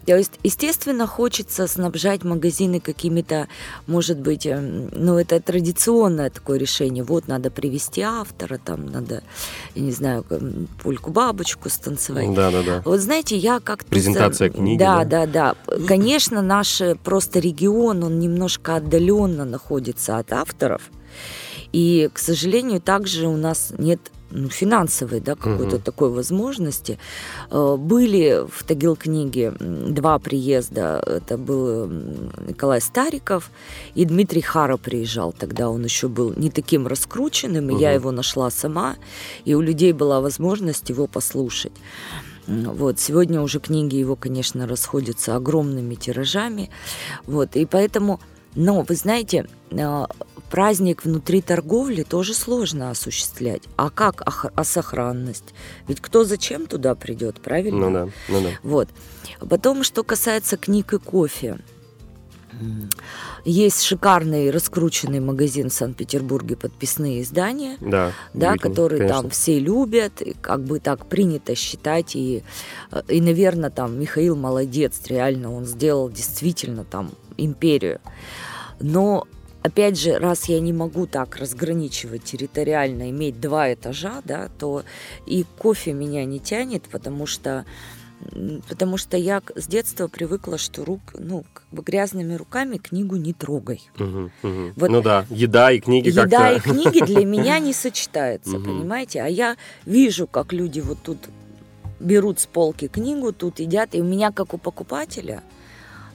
То 0.09 0.17
есть, 0.17 0.39
естественно, 0.41 1.05
хочется 1.05 1.67
снабжать 1.67 2.23
магазины 2.23 2.79
какими-то, 2.79 3.47
может 3.85 4.17
быть, 4.17 4.47
эм, 4.47 4.89
ну, 4.91 5.19
это 5.19 5.39
традиционное 5.39 6.31
такое 6.31 6.57
решение. 6.57 7.03
Вот, 7.03 7.27
надо 7.27 7.51
привести 7.51 8.01
автора, 8.01 8.57
там, 8.57 8.87
надо, 8.87 9.21
я 9.75 9.81
не 9.83 9.91
знаю, 9.91 10.25
пульку-бабочку 10.81 11.69
станцевать. 11.69 12.33
Да, 12.33 12.49
да, 12.49 12.63
да. 12.63 12.81
Вот 12.85 12.99
знаете, 13.01 13.37
я 13.37 13.59
как-то... 13.59 13.87
Презентация 13.87 14.49
книги. 14.49 14.79
Да, 14.79 15.05
да, 15.05 15.27
да, 15.27 15.55
да. 15.67 15.85
Конечно, 15.85 16.41
наш 16.41 16.81
э, 16.81 16.95
просто 16.95 17.37
регион, 17.37 18.03
он 18.03 18.19
немножко 18.19 18.77
отдаленно 18.77 19.45
находится 19.45 20.17
от 20.17 20.33
авторов. 20.33 20.89
И, 21.71 22.09
к 22.11 22.17
сожалению, 22.17 22.81
также 22.81 23.27
у 23.27 23.37
нас 23.37 23.73
нет 23.77 23.99
ну, 24.31 24.49
финансовой, 24.49 25.19
да, 25.19 25.35
какой-то 25.35 25.75
угу. 25.75 25.83
такой 25.83 26.09
возможности. 26.09 26.97
Э, 27.51 27.75
были 27.77 28.45
в 28.49 28.63
Тагил 28.63 28.95
книге 28.95 29.53
два 29.59 30.19
приезда. 30.19 31.01
Это 31.05 31.37
был 31.37 31.87
Николай 32.47 32.81
Стариков 32.81 33.49
и 33.95 34.05
Дмитрий 34.05 34.41
Хара 34.41 34.77
приезжал. 34.77 35.33
Тогда 35.33 35.69
он 35.69 35.83
еще 35.83 36.07
был 36.07 36.33
не 36.35 36.49
таким 36.49 36.87
раскрученным, 36.87 37.69
и 37.69 37.73
угу. 37.73 37.81
я 37.81 37.91
его 37.91 38.11
нашла 38.11 38.49
сама, 38.51 38.95
и 39.45 39.55
у 39.55 39.61
людей 39.61 39.93
была 39.93 40.21
возможность 40.21 40.89
его 40.89 41.07
послушать. 41.07 41.73
Вот, 42.47 42.99
сегодня 42.99 43.41
уже 43.41 43.59
книги 43.59 43.95
его, 43.95 44.15
конечно, 44.15 44.65
расходятся 44.65 45.35
огромными 45.35 45.95
тиражами. 45.95 46.71
Вот, 47.27 47.55
и 47.55 47.65
поэтому, 47.65 48.19
но, 48.55 48.81
вы 48.81 48.95
знаете, 48.95 49.45
э, 49.69 50.05
праздник 50.49 51.05
внутри 51.05 51.41
торговли 51.41 52.03
тоже 52.03 52.33
сложно 52.33 52.91
осуществлять. 52.91 53.63
А 53.75 53.89
как 53.89 54.23
а 54.25 54.63
сохранность? 54.63 55.53
Ведь 55.87 56.01
кто 56.01 56.23
зачем 56.23 56.65
туда 56.65 56.95
придет, 56.95 57.39
правильно? 57.41 57.89
Ну 57.89 57.93
да, 57.93 58.09
ну 58.27 58.41
да. 58.41 58.49
Вот. 58.63 58.89
Потом, 59.47 59.83
что 59.83 60.03
касается 60.03 60.57
книг 60.57 60.93
и 60.93 60.97
кофе. 60.97 61.59
Есть 63.45 63.83
шикарный 63.83 64.49
раскрученный 64.49 65.19
магазин 65.19 65.69
в 65.69 65.73
Санкт-Петербурге 65.73 66.55
«Подписные 66.55 67.21
издания», 67.21 67.77
да, 67.79 68.11
да, 68.33 68.55
который 68.57 68.97
конечно. 68.97 69.21
там 69.21 69.29
все 69.29 69.59
любят, 69.59 70.21
и 70.21 70.33
как 70.33 70.63
бы 70.63 70.79
так 70.79 71.05
принято 71.05 71.55
считать. 71.55 72.15
И, 72.15 72.43
э, 72.91 73.01
и, 73.07 73.21
наверное, 73.21 73.69
там 73.69 73.99
Михаил 73.99 74.35
молодец, 74.35 74.99
реально 75.07 75.53
он 75.53 75.65
сделал 75.65 76.09
действительно 76.09 76.83
там 76.83 77.11
империю. 77.37 78.01
Но 78.79 79.25
опять 79.63 79.99
же, 79.99 80.17
раз 80.17 80.45
я 80.45 80.59
не 80.59 80.73
могу 80.73 81.05
так 81.05 81.35
разграничивать 81.37 82.23
территориально, 82.23 83.09
иметь 83.09 83.39
два 83.39 83.73
этажа, 83.73 84.21
да, 84.25 84.49
то 84.59 84.83
и 85.25 85.45
кофе 85.57 85.93
меня 85.93 86.25
не 86.25 86.39
тянет, 86.39 86.83
потому 86.83 87.25
что 87.25 87.65
Потому 88.67 88.97
что 88.97 89.15
я 89.15 89.41
с 89.55 89.67
детства 89.67 90.07
привыкла, 90.07 90.57
что 90.57 90.83
рук, 90.83 90.99
ну, 91.17 91.45
как 91.53 91.63
бы 91.71 91.81
грязными 91.81 92.33
руками 92.33 92.77
книгу 92.77 93.15
не 93.15 93.31
трогай. 93.31 93.81
Угу, 93.97 94.31
угу. 94.43 94.73
Вот 94.75 94.89
ну 94.89 95.01
да, 95.01 95.25
еда 95.29 95.71
и 95.71 95.79
книги 95.79 96.09
Еда 96.09 96.51
и 96.51 96.59
книги 96.59 97.03
для 97.03 97.25
меня 97.25 97.59
не 97.59 97.71
сочетаются, 97.71 98.59
понимаете? 98.59 99.21
А 99.21 99.27
я 99.27 99.55
вижу, 99.85 100.27
как 100.27 100.51
люди 100.51 100.81
вот 100.81 100.97
тут 101.01 101.29
берут 102.01 102.41
с 102.41 102.45
полки 102.45 102.87
книгу, 102.87 103.31
тут 103.31 103.59
едят, 103.59 103.95
и 103.95 104.01
у 104.01 104.03
меня, 104.03 104.31
как 104.31 104.53
у 104.53 104.57
покупателя, 104.57 105.41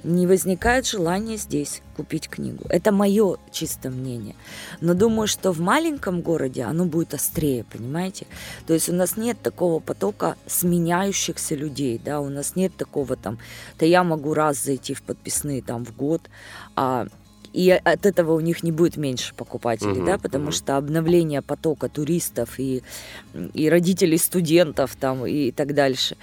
не 0.05 0.27
возникает 0.27 0.87
желания 0.87 1.37
здесь 1.37 1.83
купить 1.97 2.29
книгу. 2.29 2.65
Это 2.69 2.93
мое 2.93 3.37
чисто 3.51 3.91
мнение. 3.91 4.37
Но 4.81 4.95
думаю, 4.95 5.27
что 5.27 5.53
в 5.53 5.61
маленьком 5.61 6.21
городе 6.21 6.63
оно 6.65 6.85
будет 6.85 7.15
острее, 7.15 7.65
понимаете? 7.65 8.27
То 8.67 8.75
есть 8.75 8.89
у 8.89 8.93
нас 8.93 9.17
нет 9.17 9.41
такого 9.43 9.81
потока 9.81 10.37
сменяющихся 10.47 11.55
людей, 11.55 12.01
да, 12.05 12.21
у 12.21 12.29
нас 12.29 12.55
нет 12.55 12.77
такого 12.77 13.17
там, 13.17 13.39
да 13.79 13.87
я 13.87 14.05
могу 14.05 14.35
раз 14.35 14.63
зайти 14.63 14.95
в 14.95 15.03
подписные 15.03 15.63
там 15.63 15.85
в 15.85 15.97
год, 15.97 16.23
а 16.77 17.07
и 17.55 17.71
от 17.71 18.05
этого 18.05 18.33
у 18.33 18.41
них 18.41 18.65
не 18.65 18.73
будет 18.73 18.97
меньше 18.97 19.33
покупателей, 19.33 20.01
uh-huh, 20.01 20.07
да, 20.07 20.19
потому 20.19 20.49
uh-huh. 20.49 20.57
что 20.57 20.77
обновление 20.77 21.41
потока 21.41 21.89
туристов 21.89 22.59
и, 22.59 22.83
и 23.33 23.71
родителей 23.71 24.19
студентов 24.19 24.97
там 24.97 25.25
и 25.25 25.53
так 25.53 25.73
дальше. 25.73 26.17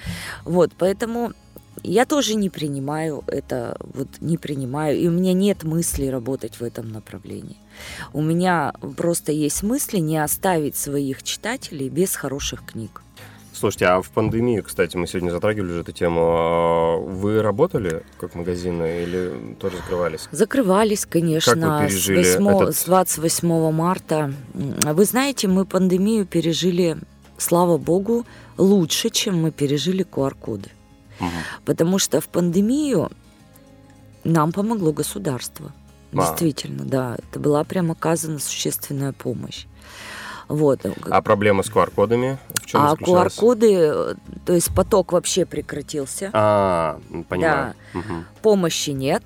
Вот, 0.43 0.73
поэтому 0.77 1.31
я 1.83 2.05
тоже 2.05 2.35
не 2.35 2.49
принимаю 2.49 3.23
это, 3.27 3.77
вот 3.93 4.07
не 4.19 4.37
принимаю, 4.37 4.97
и 4.97 5.07
у 5.07 5.11
меня 5.11 5.33
нет 5.33 5.63
мысли 5.63 6.07
работать 6.07 6.59
в 6.59 6.63
этом 6.63 6.91
направлении. 6.91 7.57
У 8.13 8.21
меня 8.21 8.73
просто 8.97 9.31
есть 9.31 9.63
мысли 9.63 9.97
не 9.97 10.17
оставить 10.17 10.75
своих 10.75 11.23
читателей 11.23 11.89
без 11.89 12.15
хороших 12.15 12.65
книг. 12.65 13.01
Слушайте, 13.53 13.85
а 13.87 14.01
в 14.01 14.09
пандемию, 14.09 14.63
кстати, 14.63 14.97
мы 14.97 15.05
сегодня 15.05 15.29
затрагивали 15.29 15.71
уже 15.71 15.81
эту 15.81 15.91
тему. 15.91 16.21
А 16.23 16.97
вы 16.97 17.41
работали 17.41 18.03
как 18.19 18.33
магазины 18.33 19.03
или 19.03 19.55
тоже 19.59 19.77
закрывались? 19.77 20.27
Закрывались, 20.31 21.05
конечно. 21.05 21.53
Как 21.53 21.81
вы 21.81 21.87
пережили 21.87 22.23
с, 22.23 22.39
8, 22.39 22.55
этот... 22.55 22.75
с 22.75 22.85
28 22.85 23.71
марта. 23.71 24.33
Вы 24.53 25.05
знаете, 25.05 25.47
мы 25.47 25.65
пандемию 25.65 26.25
пережили, 26.25 26.97
слава 27.37 27.77
богу, 27.77 28.25
лучше, 28.57 29.09
чем 29.09 29.41
мы 29.41 29.51
пережили 29.51 30.03
QR-коды. 30.09 30.69
Угу. 31.21 31.29
Потому 31.65 31.99
что 31.99 32.21
в 32.21 32.27
пандемию 32.27 33.11
нам 34.23 34.51
помогло 34.51 34.91
государство. 34.91 35.71
А. 36.13 36.17
Действительно, 36.17 36.83
да. 36.83 37.15
Это 37.17 37.39
была 37.39 37.63
прям 37.63 37.91
оказана 37.91 38.39
существенная 38.39 39.13
помощь. 39.13 39.65
Вот. 40.47 40.81
А 41.09 41.21
проблема 41.21 41.63
с 41.63 41.69
QR-кодами 41.69 42.37
в 42.61 42.65
чем 42.65 42.81
А 42.81 42.93
QR-коды, 42.95 44.17
то 44.45 44.53
есть 44.53 44.73
поток 44.75 45.13
вообще 45.13 45.45
прекратился. 45.45 46.29
А, 46.33 46.99
понимаю. 47.29 47.73
Да. 47.93 47.99
Угу. 47.99 48.13
Помощи 48.41 48.89
нет. 48.89 49.23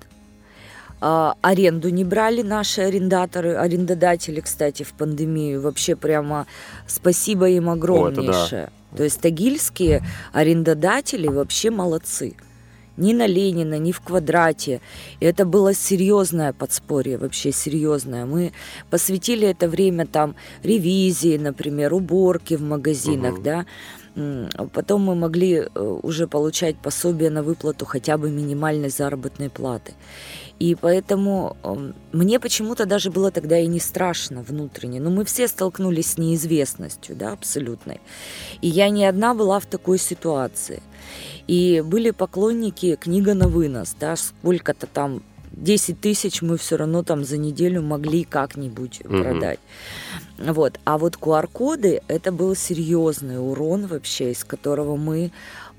А, 1.01 1.35
аренду 1.41 1.89
не 1.89 2.03
брали 2.03 2.41
наши 2.41 2.81
арендаторы, 2.81 3.55
арендодатели, 3.55 4.39
кстати, 4.39 4.83
в 4.83 4.93
пандемию. 4.93 5.61
Вообще 5.61 5.95
прямо 5.95 6.47
спасибо 6.87 7.49
им 7.49 7.69
огромнейшее. 7.69 8.63
О, 8.65 8.69
да. 8.91 8.97
То 8.97 9.03
есть 9.03 9.19
тагильские 9.19 10.03
арендодатели 10.33 11.27
вообще 11.27 11.69
молодцы 11.69 12.35
ни 12.97 13.13
на 13.13 13.27
Ленина, 13.27 13.77
ни 13.77 13.91
в 13.91 14.01
квадрате. 14.01 14.81
И 15.19 15.25
это 15.25 15.45
было 15.45 15.73
серьезное 15.73 16.53
подспорье, 16.53 17.17
вообще 17.17 17.51
серьезное. 17.51 18.25
Мы 18.25 18.53
посвятили 18.89 19.47
это 19.47 19.67
время 19.67 20.05
там 20.05 20.35
ревизии, 20.63 21.37
например, 21.37 21.93
уборки 21.93 22.55
в 22.55 22.61
магазинах, 22.61 23.35
угу. 23.35 23.41
да. 23.43 23.65
Потом 24.73 25.01
мы 25.01 25.15
могли 25.15 25.55
э, 25.55 25.99
уже 26.03 26.27
получать 26.27 26.77
пособие 26.77 27.29
на 27.29 27.43
выплату 27.43 27.85
хотя 27.85 28.17
бы 28.17 28.29
минимальной 28.29 28.89
заработной 28.89 29.49
платы. 29.49 29.93
И 30.57 30.73
поэтому 30.75 31.57
эм, 31.63 31.93
мне 32.13 32.39
почему-то 32.39 32.85
даже 32.85 33.11
было 33.11 33.29
тогда 33.29 33.59
и 33.59 33.67
не 33.67 33.79
страшно 33.79 34.41
внутренне. 34.41 35.01
Но 35.01 35.09
мы 35.09 35.25
все 35.25 35.49
столкнулись 35.49 36.11
с 36.11 36.17
неизвестностью, 36.17 37.15
да, 37.15 37.33
абсолютной. 37.33 37.99
И 38.61 38.69
я 38.69 38.87
не 38.89 39.05
одна 39.05 39.33
была 39.33 39.59
в 39.59 39.65
такой 39.65 39.97
ситуации. 39.97 40.81
И 41.47 41.83
были 41.85 42.11
поклонники 42.11 42.95
книга 42.95 43.33
на 43.33 43.49
вынос, 43.49 43.97
да, 43.99 44.15
сколько-то 44.15 44.87
там 44.87 45.23
10 45.55 46.01
тысяч 46.01 46.41
мы 46.41 46.57
все 46.57 46.75
равно 46.75 47.01
там 47.03 47.23
за 47.23 47.37
неделю 47.37 47.81
могли 47.81 48.23
как-нибудь 48.23 49.01
угу. 49.05 49.21
продать. 49.21 49.59
Вот. 50.37 50.79
А 50.83 50.97
вот 50.97 51.15
QR-коды 51.15 52.01
это 52.07 52.31
был 52.31 52.55
серьезный 52.55 53.39
урон 53.39 53.87
вообще, 53.87 54.31
из 54.31 54.43
которого 54.43 54.97
мы 54.97 55.31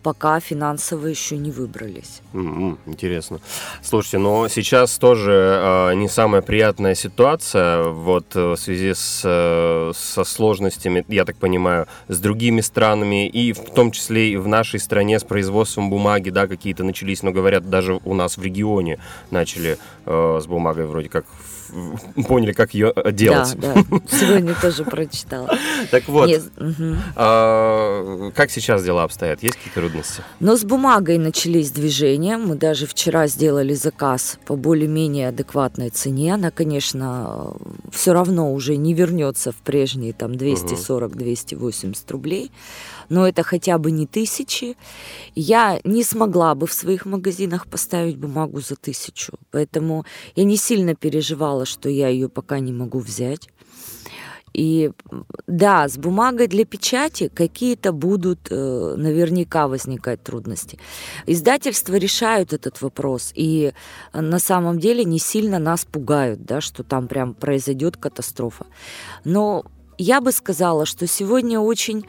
пока 0.07 0.39
финансово 0.39 1.09
еще 1.09 1.37
не 1.37 1.51
выбрались. 1.51 2.23
Mm-hmm, 2.33 2.79
интересно. 2.87 3.41
Слушайте, 3.83 4.19
но 4.19 4.47
сейчас 4.47 4.99
тоже 4.99 5.33
э, 5.33 5.95
не 5.95 6.09
самая 6.09 6.43
приятная 6.43 6.95
ситуация 6.95 7.83
вот 7.83 8.37
э, 8.37 8.53
в 8.53 8.57
связи 8.57 8.95
с, 8.95 9.23
э, 9.25 9.93
со 9.97 10.23
сложностями, 10.23 11.05
я 11.09 11.25
так 11.25 11.37
понимаю, 11.39 11.89
с 12.07 12.21
другими 12.21 12.61
странами 12.61 13.27
и 13.27 13.53
в 13.53 13.71
том 13.75 13.91
числе 13.91 14.31
и 14.31 14.37
в 14.37 14.47
нашей 14.47 14.79
стране 14.79 15.19
с 15.19 15.25
производством 15.25 15.91
бумаги, 15.91 16.31
да, 16.31 16.47
какие-то 16.47 16.85
начались, 16.85 17.25
но 17.25 17.33
говорят, 17.33 17.69
даже 17.69 17.99
у 18.05 18.15
нас 18.15 18.37
в 18.37 18.43
регионе 18.45 19.01
начали 19.33 19.77
э, 20.05 20.39
с 20.41 20.47
бумагой 20.47 20.87
вроде 20.87 21.09
как 21.09 21.25
поняли, 22.29 22.53
как 22.53 22.75
ее 22.75 22.93
э, 22.95 23.13
делать. 23.13 23.55
Да, 23.57 23.75
да. 23.75 24.01
Сегодня 24.11 24.55
тоже 24.61 24.85
прочитала. 24.85 25.51
Так 25.91 26.09
вот, 26.09 26.31
а, 27.15 28.31
как 28.35 28.51
сейчас 28.51 28.83
дела 28.85 29.05
обстоят? 29.05 29.43
Есть 29.43 29.57
какие-то 29.57 29.81
трудности? 29.81 30.23
Но 30.41 30.57
с 30.57 30.65
бумагой 30.65 31.19
начались 31.19 31.71
движения. 31.71 32.39
Мы 32.39 32.57
даже 32.57 32.87
вчера 32.87 33.27
сделали 33.27 33.75
заказ 33.75 34.39
по 34.47 34.57
более-менее 34.57 35.29
адекватной 35.29 35.91
цене. 35.91 36.35
Она, 36.35 36.51
конечно, 36.51 37.55
все 37.93 38.13
равно 38.13 38.53
уже 38.53 38.77
не 38.77 38.95
вернется 38.95 39.53
в 39.53 39.57
прежние 39.57 40.13
там 40.13 40.33
240-280 40.33 41.97
рублей 42.09 42.51
но 43.09 43.27
это 43.27 43.43
хотя 43.43 43.79
бы 43.79 43.91
не 43.91 44.07
тысячи. 44.07 44.77
Я 45.35 45.81
не 45.85 46.03
смогла 46.05 46.55
бы 46.55 46.67
в 46.67 46.73
своих 46.73 47.07
магазинах 47.07 47.67
поставить 47.67 48.17
бумагу 48.17 48.61
за 48.61 48.77
тысячу, 48.77 49.35
поэтому 49.51 50.05
я 50.35 50.45
не 50.45 50.57
сильно 50.57 50.95
переживала, 50.95 51.65
что 51.65 51.89
я 51.89 52.09
ее 52.09 52.29
пока 52.29 52.59
не 52.59 52.73
могу 52.73 52.99
взять. 52.99 53.49
И 54.57 54.91
да, 55.47 55.87
с 55.87 55.99
бумагой 55.99 56.47
для 56.47 56.65
печати 56.65 57.29
какие-то 57.29 57.93
будут 57.93 58.49
э, 58.51 58.95
наверняка 58.97 59.69
возникать 59.69 60.23
трудности. 60.23 60.79
Издательства 61.27 61.97
решают 61.97 62.55
этот 62.55 62.81
вопрос, 62.81 63.33
и 63.35 63.73
на 64.15 64.39
самом 64.39 64.79
деле 64.79 65.05
не 65.05 65.19
сильно 65.19 65.59
нас 65.59 65.85
пугают, 65.85 66.47
да, 66.47 66.63
что 66.63 66.85
там 66.85 67.07
прям 67.07 67.35
произойдет 67.35 67.99
катастрофа. 67.99 68.65
Но 69.25 69.67
я 69.99 70.23
бы 70.23 70.33
сказала, 70.33 70.87
что 70.87 71.07
сегодня 71.07 71.61
очень 71.61 72.07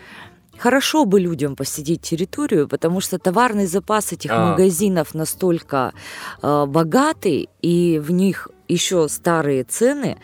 Хорошо 0.60 1.06
бы 1.06 1.20
людям 1.20 1.56
посетить 1.56 2.02
территорию, 2.02 2.68
потому 2.68 3.00
что 3.02 3.20
товарный 3.20 3.68
запас 3.68 4.12
этих 4.12 4.32
а. 4.32 4.52
магазинов 4.52 5.14
настолько 5.14 5.94
э, 6.42 6.66
богатый, 6.66 7.50
и 7.62 8.00
в 8.00 8.12
них 8.12 8.50
еще 8.68 9.08
старые 9.08 9.64
цены. 9.64 10.18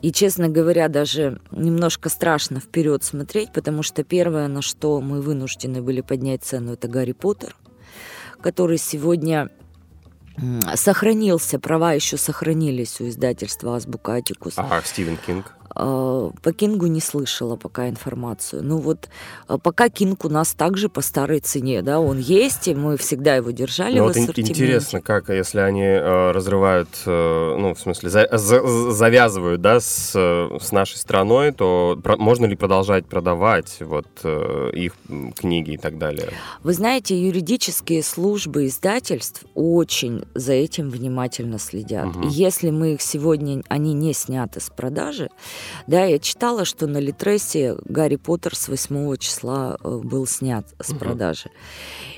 И, 0.00 0.12
честно 0.12 0.48
говоря, 0.48 0.88
даже 0.88 1.40
немножко 1.50 2.08
страшно 2.08 2.60
вперед 2.60 3.04
смотреть, 3.04 3.52
потому 3.52 3.82
что 3.82 4.02
первое, 4.04 4.48
на 4.48 4.62
что 4.62 5.00
мы 5.00 5.20
вынуждены 5.20 5.82
были 5.82 6.00
поднять 6.00 6.42
цену, 6.42 6.72
это 6.72 6.88
Гарри 6.88 7.12
Поттер, 7.12 7.56
который 8.40 8.78
сегодня 8.78 9.50
сохранился, 10.74 11.58
права 11.60 11.92
еще 11.92 12.16
сохранились 12.16 13.00
у 13.00 13.08
издательства 13.08 13.76
Азбука 13.76 14.14
Атикус. 14.14 14.54
Ага, 14.56 14.82
Стивен 14.84 15.16
Кинг. 15.16 15.54
А, 15.74 16.30
по 16.42 16.52
Кингу 16.52 16.86
не 16.86 17.00
слышала 17.00 17.56
пока 17.56 17.88
информацию. 17.88 18.62
Ну 18.62 18.78
вот 18.78 19.08
а, 19.48 19.58
пока 19.58 19.88
Кинг 19.88 20.24
у 20.24 20.28
нас 20.28 20.54
также 20.54 20.88
по 20.88 21.00
старой 21.00 21.40
цене, 21.40 21.82
да, 21.82 22.00
он 22.00 22.18
есть, 22.18 22.68
и 22.68 22.74
мы 22.74 22.96
всегда 22.96 23.36
его 23.36 23.50
держали 23.50 23.98
ну, 23.98 24.04
в 24.04 24.16
вот 24.16 24.38
Интересно, 24.38 25.00
как, 25.00 25.28
если 25.28 25.58
они 25.58 25.84
разрывают, 25.84 26.88
э, 27.06 27.56
ну, 27.58 27.74
в 27.74 27.80
смысле, 27.80 28.08
за, 28.10 28.28
за, 28.32 28.92
завязывают, 28.92 29.60
да, 29.60 29.80
с, 29.80 30.12
с 30.12 30.72
нашей 30.72 30.96
страной, 30.96 31.52
то 31.52 31.98
про, 32.02 32.16
можно 32.16 32.46
ли 32.46 32.56
продолжать 32.56 33.06
продавать 33.06 33.78
вот 33.80 34.06
э, 34.22 34.70
их 34.74 34.94
книги 35.36 35.72
и 35.72 35.76
так 35.76 35.98
далее? 35.98 36.30
Вы 36.62 36.72
знаете, 36.72 37.20
юридические 37.20 38.02
службы 38.02 38.66
издательств 38.66 39.44
очень 39.54 40.24
за 40.34 40.52
этим 40.52 40.90
внимательно 40.90 41.58
следят. 41.58 42.06
Угу. 42.06 42.28
И 42.28 42.30
если 42.30 42.70
мы 42.70 42.94
их 42.94 43.02
сегодня, 43.02 43.62
они 43.68 43.92
не 43.92 44.12
сняты 44.12 44.60
с 44.60 44.70
продажи, 44.70 45.30
да, 45.86 46.04
я 46.04 46.18
читала, 46.18 46.64
что 46.64 46.86
на 46.86 46.98
Литресе 46.98 47.76
Гарри 47.84 48.16
Поттер 48.16 48.56
с 48.56 48.68
8 48.68 49.16
числа 49.16 49.78
э, 49.82 50.00
был 50.02 50.26
снят 50.26 50.66
с 50.80 50.90
угу. 50.90 50.98
продажи. 50.98 51.50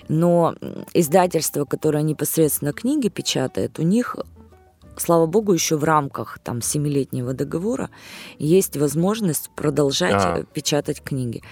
Но 0.08 0.54
издательство, 0.92 1.64
которое 1.64 2.02
непосредственно 2.02 2.72
книги 2.72 3.08
печатает, 3.08 3.78
у 3.78 3.82
них 3.82 4.16
слава 4.96 5.26
богу, 5.26 5.52
еще 5.52 5.76
в 5.76 5.84
рамках 5.84 6.38
там 6.38 6.62
семилетнего 6.62 7.32
договора 7.32 7.90
есть 8.38 8.76
возможность 8.76 9.50
продолжать 9.54 10.14
а. 10.14 10.44
печатать 10.52 11.02
книги. 11.02 11.42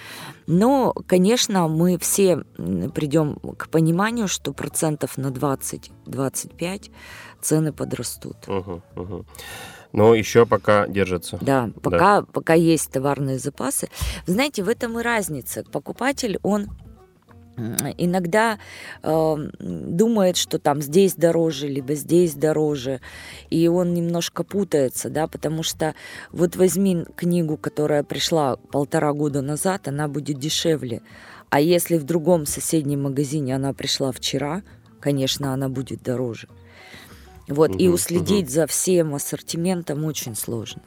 Но, 0.47 0.93
конечно, 1.07 1.69
мы 1.69 1.99
все 1.99 2.39
придем 2.95 3.39
к 3.57 3.69
пониманию, 3.69 4.29
что 4.29 4.53
процентов 4.53 5.17
на 5.17 5.29
20-25 5.29 6.91
цены 7.41 7.73
подрастут. 7.73 8.37
Угу, 8.47 8.83
угу. 8.97 9.27
Но 9.95 10.13
еще 10.17 10.45
пока 10.45 10.89
держатся. 10.89 11.39
Да, 11.41 11.71
пока, 11.81 12.21
да. 12.21 12.27
пока 12.33 12.55
есть 12.55 12.91
товарные 12.91 13.39
запасы. 13.39 13.89
Вы 14.27 14.33
знаете, 14.33 14.65
в 14.65 14.69
этом 14.69 14.99
и 14.99 15.03
разница. 15.03 15.63
Покупатель, 15.71 16.39
он 16.43 16.69
иногда 17.97 18.59
э, 19.05 19.37
думает, 19.61 20.37
что 20.37 20.59
там 20.59 20.83
здесь 20.83 21.15
дороже, 21.15 21.69
либо 21.69 21.95
здесь 21.95 22.35
дороже, 22.35 23.01
и 23.51 23.69
он 23.69 23.95
немножко 23.95 24.43
путается, 24.43 25.09
да, 25.09 25.29
потому 25.29 25.63
что 25.63 25.95
вот 26.33 26.57
возьми 26.57 27.05
книгу, 27.15 27.57
которая 27.57 28.03
пришла 28.03 28.57
полтора 28.57 29.13
года 29.13 29.41
назад, 29.41 29.87
она 29.87 30.09
будет 30.09 30.41
дешевле, 30.41 31.03
а 31.51 31.61
если 31.61 31.97
в 31.97 32.03
другом 32.03 32.47
соседнем 32.47 33.05
магазине 33.05 33.55
она 33.55 33.73
пришла 33.73 34.11
вчера, 34.11 34.63
конечно, 34.99 35.55
она 35.55 35.69
будет 35.69 36.03
дороже. 36.03 36.49
Вот, 37.49 37.71
угу, 37.71 37.79
и 37.79 37.89
уследить 37.89 38.47
угу. 38.47 38.53
за 38.53 38.67
всем 38.67 39.15
ассортиментом 39.15 40.05
очень 40.05 40.35
сложно. 40.35 40.83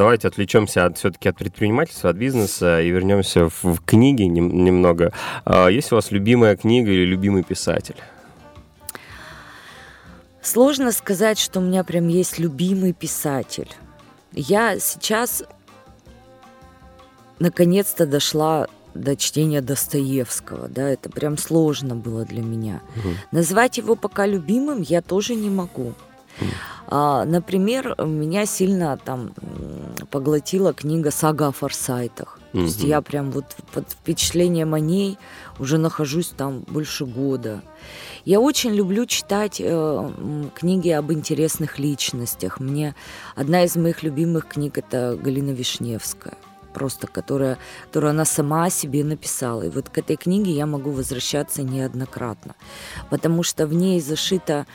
Давайте 0.00 0.28
отвлечемся 0.28 0.86
от, 0.86 0.96
все-таки 0.96 1.28
от 1.28 1.36
предпринимательства, 1.36 2.08
от 2.08 2.16
бизнеса 2.16 2.80
и 2.80 2.88
вернемся 2.88 3.50
в, 3.50 3.64
в 3.64 3.84
книги 3.84 4.22
нем, 4.22 4.64
немного. 4.64 5.12
А, 5.44 5.68
есть 5.68 5.92
у 5.92 5.96
вас 5.96 6.10
любимая 6.10 6.56
книга 6.56 6.90
или 6.90 7.04
любимый 7.04 7.42
писатель? 7.42 7.96
Сложно 10.40 10.90
сказать, 10.92 11.38
что 11.38 11.60
у 11.60 11.62
меня 11.62 11.84
прям 11.84 12.08
есть 12.08 12.38
любимый 12.38 12.94
писатель. 12.94 13.68
Я 14.32 14.78
сейчас 14.78 15.44
наконец-то 17.38 18.06
дошла 18.06 18.68
до 18.94 19.16
чтения 19.16 19.60
Достоевского, 19.60 20.68
да, 20.68 20.88
это 20.88 21.10
прям 21.10 21.38
сложно 21.38 21.96
было 21.96 22.24
для 22.24 22.42
меня. 22.42 22.80
Угу. 22.96 23.08
Назвать 23.32 23.78
его 23.78 23.96
пока 23.96 24.26
любимым 24.26 24.82
я 24.82 25.02
тоже 25.02 25.34
не 25.34 25.50
могу. 25.50 25.94
А, 26.86 27.24
например, 27.24 27.94
меня 28.04 28.46
сильно 28.46 28.96
там 28.96 29.32
поглотила 30.10 30.72
книга 30.72 31.10
«Сага 31.10 31.48
о 31.48 31.52
форсайтах». 31.52 32.38
Mm-hmm. 32.52 32.58
То 32.58 32.64
есть 32.64 32.82
я 32.82 33.00
прям 33.00 33.30
вот 33.30 33.44
под 33.72 33.88
впечатлением 33.90 34.74
о 34.74 34.80
ней 34.80 35.18
уже 35.60 35.78
нахожусь 35.78 36.32
там 36.36 36.64
больше 36.66 37.06
года. 37.06 37.62
Я 38.24 38.40
очень 38.40 38.72
люблю 38.72 39.06
читать 39.06 39.60
э, 39.60 40.10
книги 40.56 40.88
об 40.88 41.12
интересных 41.12 41.78
личностях. 41.78 42.58
Мне 42.58 42.96
одна 43.36 43.62
из 43.62 43.76
моих 43.76 44.02
любимых 44.02 44.48
книг 44.48 44.78
это 44.78 45.16
Галина 45.22 45.50
Вишневская 45.50 46.34
просто 46.72 47.06
которая, 47.06 47.58
которую 47.86 48.10
она 48.10 48.24
сама 48.24 48.64
о 48.64 48.70
себе 48.70 49.04
написала. 49.04 49.62
И 49.62 49.70
вот 49.70 49.88
к 49.88 49.98
этой 49.98 50.16
книге 50.16 50.52
я 50.52 50.66
могу 50.66 50.90
возвращаться 50.90 51.62
неоднократно, 51.62 52.54
потому 53.10 53.42
что 53.42 53.66
в 53.66 53.74
ней 53.74 54.00
зашита 54.00 54.66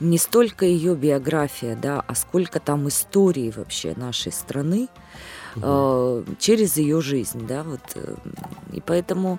не 0.00 0.18
столько 0.18 0.66
ее 0.66 0.94
биография, 0.94 1.76
да, 1.76 2.04
а 2.06 2.14
сколько 2.14 2.60
там 2.60 2.88
истории 2.88 3.52
вообще 3.54 3.94
нашей 3.96 4.32
страны 4.32 4.88
угу. 5.56 5.64
э, 5.64 6.24
через 6.38 6.76
ее 6.76 7.00
жизнь, 7.00 7.46
да, 7.46 7.62
вот. 7.62 7.80
Э, 7.94 8.14
и 8.72 8.80
поэтому, 8.80 9.38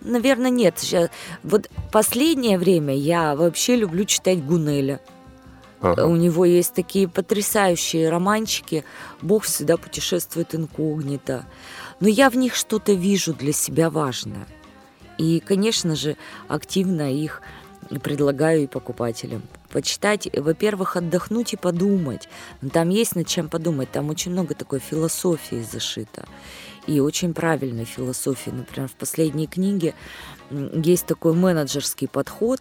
наверное, 0.00 0.50
нет. 0.50 0.78
Сейчас, 0.78 1.10
вот 1.42 1.68
последнее 1.92 2.58
время 2.58 2.94
я 2.96 3.34
вообще 3.34 3.76
люблю 3.76 4.04
читать 4.04 4.44
Гунеля. 4.44 5.00
Ага. 5.84 6.06
У 6.06 6.16
него 6.16 6.44
есть 6.44 6.72
такие 6.72 7.08
потрясающие 7.08 8.08
романчики. 8.08 8.84
Бог 9.20 9.44
всегда 9.44 9.76
путешествует 9.76 10.54
инкогнито. 10.54 11.44
Но 12.00 12.08
я 12.08 12.30
в 12.30 12.36
них 12.36 12.54
что-то 12.54 12.92
вижу 12.92 13.34
для 13.34 13.52
себя 13.52 13.90
важное. 13.90 14.46
И, 15.18 15.40
конечно 15.40 15.94
же, 15.94 16.16
активно 16.48 17.12
их 17.12 17.42
предлагаю 18.02 18.62
и 18.62 18.66
покупателям. 18.66 19.42
Почитать, 19.70 20.28
во-первых, 20.32 20.96
отдохнуть 20.96 21.52
и 21.52 21.56
подумать. 21.56 22.28
Там 22.72 22.88
есть 22.88 23.14
над 23.14 23.26
чем 23.26 23.48
подумать. 23.48 23.90
Там 23.90 24.08
очень 24.08 24.32
много 24.32 24.54
такой 24.54 24.78
философии 24.78 25.64
зашито. 25.70 26.24
И 26.86 27.00
очень 27.00 27.34
правильной 27.34 27.84
философии. 27.84 28.50
Например, 28.50 28.88
в 28.88 28.94
последней 28.94 29.46
книге 29.46 29.94
есть 30.50 31.06
такой 31.06 31.34
менеджерский 31.34 32.08
подход, 32.08 32.60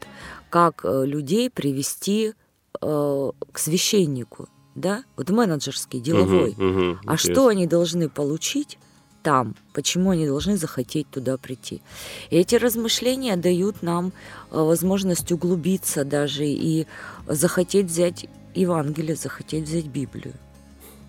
как 0.50 0.82
э, 0.84 1.06
людей 1.06 1.50
привести 1.50 2.34
э, 2.82 3.32
к 3.52 3.60
священнику, 3.60 4.48
да, 4.76 5.04
вот 5.18 5.30
менеджерский, 5.30 6.00
деловой. 6.00 6.52
Угу, 6.52 6.66
угу, 6.66 6.98
а 7.06 7.18
что 7.18 7.48
они 7.48 7.68
должны 7.68 8.10
получить 8.10 8.78
там, 9.24 9.56
почему 9.74 10.12
они 10.12 10.28
должны 10.28 10.58
захотеть 10.58 11.10
туда 11.10 11.38
прийти. 11.38 11.82
И 12.30 12.38
эти 12.38 12.56
размышления 12.56 13.38
дают 13.38 13.82
нам 13.82 14.12
э, 14.52 14.58
возможность 14.60 15.32
углубиться 15.32 16.04
даже 16.04 16.46
и 16.46 16.86
захотеть 17.26 17.86
взять 17.86 18.28
Евангелие, 18.54 19.16
захотеть 19.16 19.64
взять 19.64 19.86
Библию. 19.86 20.34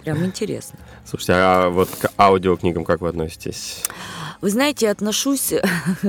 Прям 0.04 0.24
интересно. 0.24 0.78
Слушайте, 1.06 1.32
а 1.34 1.70
вот 1.70 1.88
к 1.88 2.10
аудиокнигам 2.18 2.84
как 2.84 3.00
вы 3.00 3.08
относитесь? 3.08 3.84
Вы 4.42 4.50
знаете, 4.50 4.90
отношусь 4.90 5.54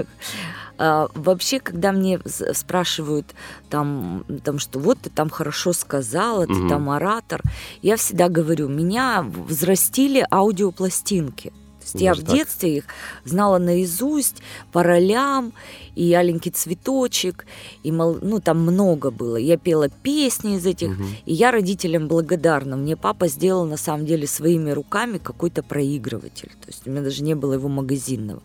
А, 0.77 1.07
вообще, 1.13 1.59
когда 1.59 1.91
мне 1.91 2.19
спрашивают 2.53 3.33
там, 3.69 4.25
там, 4.43 4.59
что 4.59 4.79
вот 4.79 4.99
ты 5.01 5.09
там 5.09 5.29
хорошо 5.29 5.73
сказала, 5.73 6.45
угу. 6.45 6.53
ты 6.53 6.69
там 6.69 6.89
оратор, 6.89 7.41
я 7.81 7.97
всегда 7.97 8.29
говорю, 8.29 8.67
меня 8.67 9.23
взрастили 9.23 10.25
аудиопластинки. 10.29 11.53
То 11.85 11.97
есть 11.99 12.01
я 12.01 12.13
в 12.15 12.23
детстве 12.23 12.77
их 12.77 12.85
знала 13.25 13.59
наизусть 13.59 14.41
по 14.71 14.81
ролям, 14.81 15.53
и 15.93 16.11
«Аленький 16.13 16.49
цветочек», 16.49 17.45
и 17.83 17.91
ну, 17.91 18.41
там 18.41 18.59
много 18.59 19.11
было. 19.11 19.37
Я 19.37 19.57
пела 19.57 19.89
песни 19.89 20.55
из 20.55 20.65
этих, 20.65 20.89
угу. 20.89 21.03
и 21.25 21.33
я 21.33 21.51
родителям 21.51 22.07
благодарна. 22.07 22.75
Мне 22.75 22.97
папа 22.97 23.27
сделал, 23.27 23.65
на 23.65 23.77
самом 23.77 24.07
деле, 24.07 24.25
своими 24.25 24.71
руками 24.71 25.19
какой-то 25.19 25.61
проигрыватель. 25.61 26.49
То 26.59 26.67
есть 26.67 26.87
у 26.87 26.89
меня 26.89 27.01
даже 27.01 27.21
не 27.21 27.35
было 27.35 27.53
его 27.53 27.69
магазинного. 27.69 28.41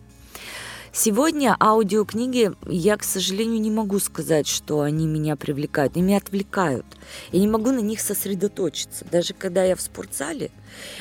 Сегодня 0.93 1.55
аудиокниги, 1.57 2.51
я, 2.67 2.97
к 2.97 3.03
сожалению, 3.03 3.61
не 3.61 3.71
могу 3.71 3.97
сказать, 3.99 4.45
что 4.45 4.81
они 4.81 5.07
меня 5.07 5.37
привлекают. 5.37 5.95
Они 5.95 6.03
меня 6.03 6.17
отвлекают. 6.17 6.85
Я 7.31 7.39
не 7.39 7.47
могу 7.47 7.71
на 7.71 7.79
них 7.79 8.01
сосредоточиться. 8.01 9.05
Даже 9.09 9.33
когда 9.33 9.63
я 9.63 9.77
в 9.77 9.81
спортзале, 9.81 10.51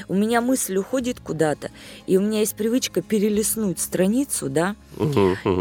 у 0.07 0.14
меня 0.14 0.40
мысль 0.40 0.76
уходит 0.76 1.18
куда-то, 1.18 1.70
и 2.07 2.16
у 2.16 2.20
меня 2.20 2.40
есть 2.40 2.55
привычка 2.55 3.03
перелистнуть 3.03 3.81
страницу, 3.81 4.48
да, 4.48 4.76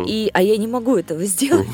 и, 0.08 0.30
а 0.34 0.42
я 0.44 0.58
не 0.58 0.68
могу 0.68 0.96
этого 0.96 1.24
сделать. 1.26 1.68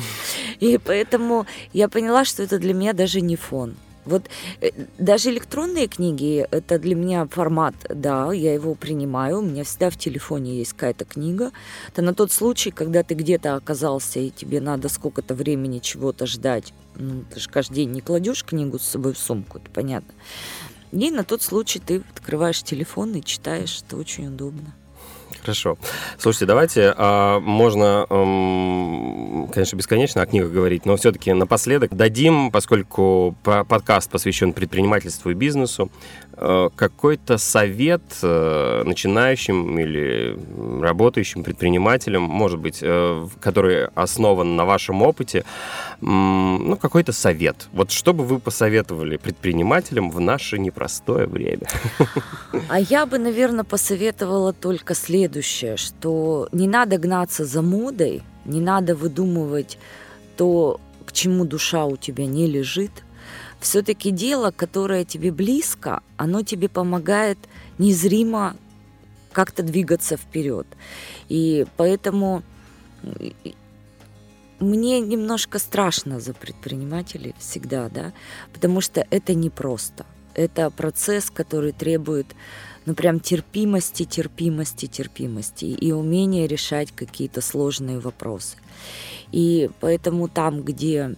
И 0.58 0.78
поэтому 0.78 1.46
я 1.74 1.88
поняла, 1.88 2.24
что 2.24 2.42
это 2.42 2.58
для 2.58 2.72
меня 2.72 2.94
даже 2.94 3.20
не 3.20 3.36
фон. 3.36 3.74
Вот 4.06 4.30
э, 4.60 4.70
даже 4.98 5.30
электронные 5.30 5.88
книги, 5.88 6.46
это 6.50 6.78
для 6.78 6.94
меня 6.94 7.26
формат, 7.26 7.74
да, 7.88 8.32
я 8.32 8.54
его 8.54 8.74
принимаю, 8.74 9.40
у 9.40 9.42
меня 9.42 9.64
всегда 9.64 9.90
в 9.90 9.98
телефоне 9.98 10.58
есть 10.58 10.72
какая-то 10.72 11.04
книга. 11.04 11.52
Это 11.88 12.02
на 12.02 12.14
тот 12.14 12.32
случай, 12.32 12.70
когда 12.70 13.02
ты 13.02 13.14
где-то 13.14 13.56
оказался, 13.56 14.20
и 14.20 14.30
тебе 14.30 14.60
надо 14.60 14.88
сколько-то 14.88 15.34
времени 15.34 15.80
чего-то 15.80 16.26
ждать. 16.26 16.72
Ну, 16.94 17.24
ты 17.32 17.40
же 17.40 17.50
каждый 17.50 17.74
день 17.74 17.90
не 17.90 18.00
кладешь 18.00 18.44
книгу 18.44 18.78
с 18.78 18.84
собой 18.84 19.12
в 19.12 19.18
сумку, 19.18 19.58
это 19.58 19.70
понятно. 19.70 20.14
И 20.92 21.10
на 21.10 21.24
тот 21.24 21.42
случай 21.42 21.80
ты 21.80 22.02
открываешь 22.14 22.62
телефон 22.62 23.14
и 23.16 23.22
читаешь, 23.22 23.82
это 23.82 23.96
очень 23.96 24.28
удобно. 24.28 24.72
Хорошо. 25.40 25.78
Слушайте, 26.18 26.46
давайте, 26.46 26.94
а, 26.96 27.38
можно, 27.38 28.06
эм, 28.10 29.48
конечно, 29.52 29.76
бесконечно 29.76 30.22
о 30.22 30.26
книгах 30.26 30.50
говорить, 30.50 30.84
но 30.86 30.96
все-таки 30.96 31.32
напоследок 31.32 31.94
дадим, 31.94 32.50
поскольку 32.50 33.36
подкаст 33.42 34.10
посвящен 34.10 34.52
предпринимательству 34.52 35.30
и 35.30 35.34
бизнесу, 35.34 35.90
какой-то 36.36 37.38
совет 37.38 38.02
э, 38.22 38.82
начинающим 38.84 39.78
или 39.78 40.38
работающим 40.82 41.42
предпринимателям, 41.42 42.22
может 42.22 42.58
быть, 42.58 42.80
э, 42.82 43.26
который 43.40 43.86
основан 43.94 44.54
на 44.54 44.66
вашем 44.66 45.02
опыте, 45.02 45.44
ну, 46.00 46.76
какой-то 46.76 47.12
совет. 47.12 47.68
Вот 47.72 47.90
что 47.90 48.12
бы 48.12 48.24
вы 48.24 48.38
посоветовали 48.38 49.16
предпринимателям 49.16 50.10
в 50.10 50.20
наше 50.20 50.58
непростое 50.58 51.26
время? 51.26 51.66
А 52.68 52.80
я 52.80 53.06
бы, 53.06 53.18
наверное, 53.18 53.64
посоветовала 53.64 54.52
только 54.52 54.94
следующее, 54.94 55.76
что 55.76 56.48
не 56.52 56.66
надо 56.66 56.98
гнаться 56.98 57.44
за 57.44 57.62
модой, 57.62 58.22
не 58.44 58.60
надо 58.60 58.94
выдумывать 58.94 59.78
то, 60.36 60.80
к 61.04 61.12
чему 61.12 61.44
душа 61.44 61.84
у 61.84 61.96
тебя 61.96 62.26
не 62.26 62.46
лежит, 62.46 62.90
все-таки 63.60 64.10
дело, 64.10 64.50
которое 64.50 65.04
тебе 65.04 65.32
близко, 65.32 66.02
оно 66.16 66.42
тебе 66.42 66.68
помогает 66.68 67.38
незримо 67.78 68.56
как-то 69.32 69.62
двигаться 69.62 70.16
вперед. 70.16 70.66
И 71.28 71.66
поэтому 71.76 72.42
мне 74.60 75.00
немножко 75.00 75.58
страшно 75.58 76.20
за 76.20 76.32
предпринимателей 76.32 77.34
всегда, 77.38 77.88
да, 77.88 78.12
потому 78.52 78.80
что 78.80 79.06
это 79.10 79.34
непросто. 79.34 80.06
Это 80.34 80.70
процесс, 80.70 81.30
который 81.30 81.72
требует, 81.72 82.26
ну, 82.84 82.94
прям 82.94 83.20
терпимости, 83.20 84.04
терпимости, 84.04 84.86
терпимости 84.86 85.64
и 85.64 85.92
умения 85.92 86.46
решать 86.46 86.92
какие-то 86.92 87.40
сложные 87.40 87.98
вопросы. 87.98 88.56
И 89.32 89.70
поэтому 89.80 90.28
там, 90.28 90.62
где 90.62 91.16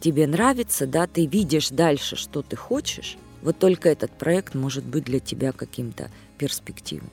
тебе 0.00 0.26
нравится, 0.26 0.86
да, 0.86 1.06
ты 1.06 1.26
видишь 1.26 1.68
дальше, 1.70 2.16
что 2.16 2.42
ты 2.42 2.56
хочешь, 2.56 3.16
вот 3.42 3.58
только 3.58 3.88
этот 3.88 4.10
проект 4.12 4.54
может 4.54 4.84
быть 4.84 5.04
для 5.04 5.20
тебя 5.20 5.52
каким-то 5.52 6.10
перспективным. 6.38 7.10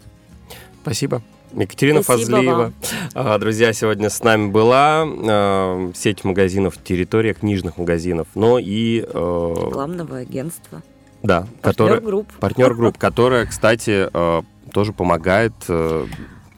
Спасибо. 0.82 1.22
Екатерина 1.54 2.02
Спасибо 2.04 2.32
Фазлиева. 2.32 2.74
вам. 3.14 3.40
Друзья, 3.40 3.72
сегодня 3.72 4.10
с 4.10 4.22
нами 4.24 4.50
была 4.50 5.06
э, 5.08 5.92
сеть 5.96 6.24
магазинов 6.26 6.78
«Территория», 6.84 7.34
книжных 7.34 7.78
магазинов, 7.78 8.28
но 8.36 8.60
и... 8.60 9.02
э, 9.08 9.54
Главного 9.72 10.18
агентства. 10.18 10.82
да, 11.24 11.42
Партнер 11.42 11.62
которая- 11.62 12.02
групп. 12.02 12.32
партнер 12.40 12.74
групп, 12.74 12.98
которая, 13.00 13.46
кстати, 13.46 14.10
э, 14.12 14.42
тоже 14.74 14.92
помогает. 14.92 15.54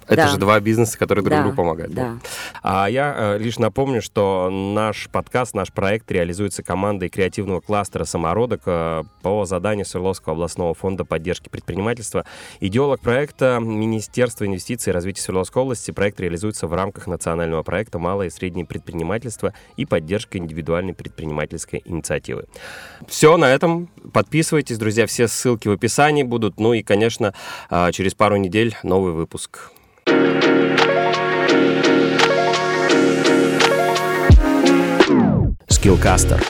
Это 0.08 0.16
Да. 0.16 0.28
же 0.30 0.38
два 0.38 0.60
бизнеса, 0.60 0.98
которые 0.98 1.24
друг 1.24 1.38
Да, 1.38 1.42
другу 1.44 1.56
помогают. 1.56 1.94
Да. 1.94 2.18
А 2.64 2.88
я 2.90 3.14
э, 3.18 3.38
лишь 3.38 3.60
напомню, 3.60 4.02
что 4.02 4.50
наш 4.50 5.10
подкаст, 5.10 5.54
наш 5.54 5.72
проект 5.72 6.10
реализуется 6.12 6.64
командой 6.64 7.10
креативного 7.10 7.60
кластера 7.60 8.06
«Самородок» 8.06 8.62
э, 8.66 9.04
по 9.22 9.46
заданию 9.46 9.86
Свердловского 9.86 10.34
областного 10.34 10.74
фонда 10.74 11.04
поддержки 11.04 11.50
предпринимательства. 11.50 12.26
Идеолог 12.60 13.02
проекта 13.02 13.60
Министерство 13.62 14.46
инвестиций 14.46 14.92
и 14.92 14.94
развития 14.94 15.22
Свердловской 15.22 15.62
области. 15.62 15.92
Проект 15.92 16.20
реализуется 16.20 16.68
в 16.68 16.74
рамках 16.74 17.08
национального 17.08 17.64
проекта 17.64 18.00
«Малое 18.00 18.28
и 18.28 18.30
среднее 18.30 18.66
предпринимательство» 18.66 19.54
и 19.76 19.86
поддержка 19.86 20.38
индивидуальной 20.38 20.94
предпринимательской 20.94 21.82
инициативы. 21.86 22.46
Все 23.08 23.36
на 23.38 23.52
этом. 23.52 23.90
Подписывайтесь, 24.14 24.78
друзья. 24.78 25.06
Все 25.06 25.28
ссылки 25.28 25.68
в 25.68 25.72
описании 25.72 26.24
будут. 26.24 26.60
Ну 26.60 26.74
и, 26.74 26.82
конечно, 26.84 27.34
э, 27.70 27.92
через 27.92 28.14
пару 28.14 28.38
недель 28.38 28.76
новый 28.84 29.14
выпуск. 29.14 29.72
Skillcaster. 35.70 36.44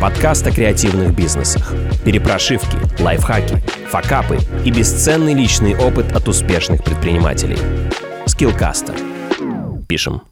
Подкаст 0.00 0.46
о 0.46 0.50
креативных 0.50 1.14
бизнесах. 1.14 1.72
Перепрошивки, 2.04 2.76
лайфхаки, 3.00 3.56
факапы 3.88 4.38
и 4.64 4.70
бесценный 4.70 5.34
личный 5.34 5.76
опыт 5.76 6.12
от 6.12 6.26
успешных 6.26 6.82
предпринимателей. 6.82 7.58
Skillcaster. 8.26 8.96
Пишем. 9.86 10.22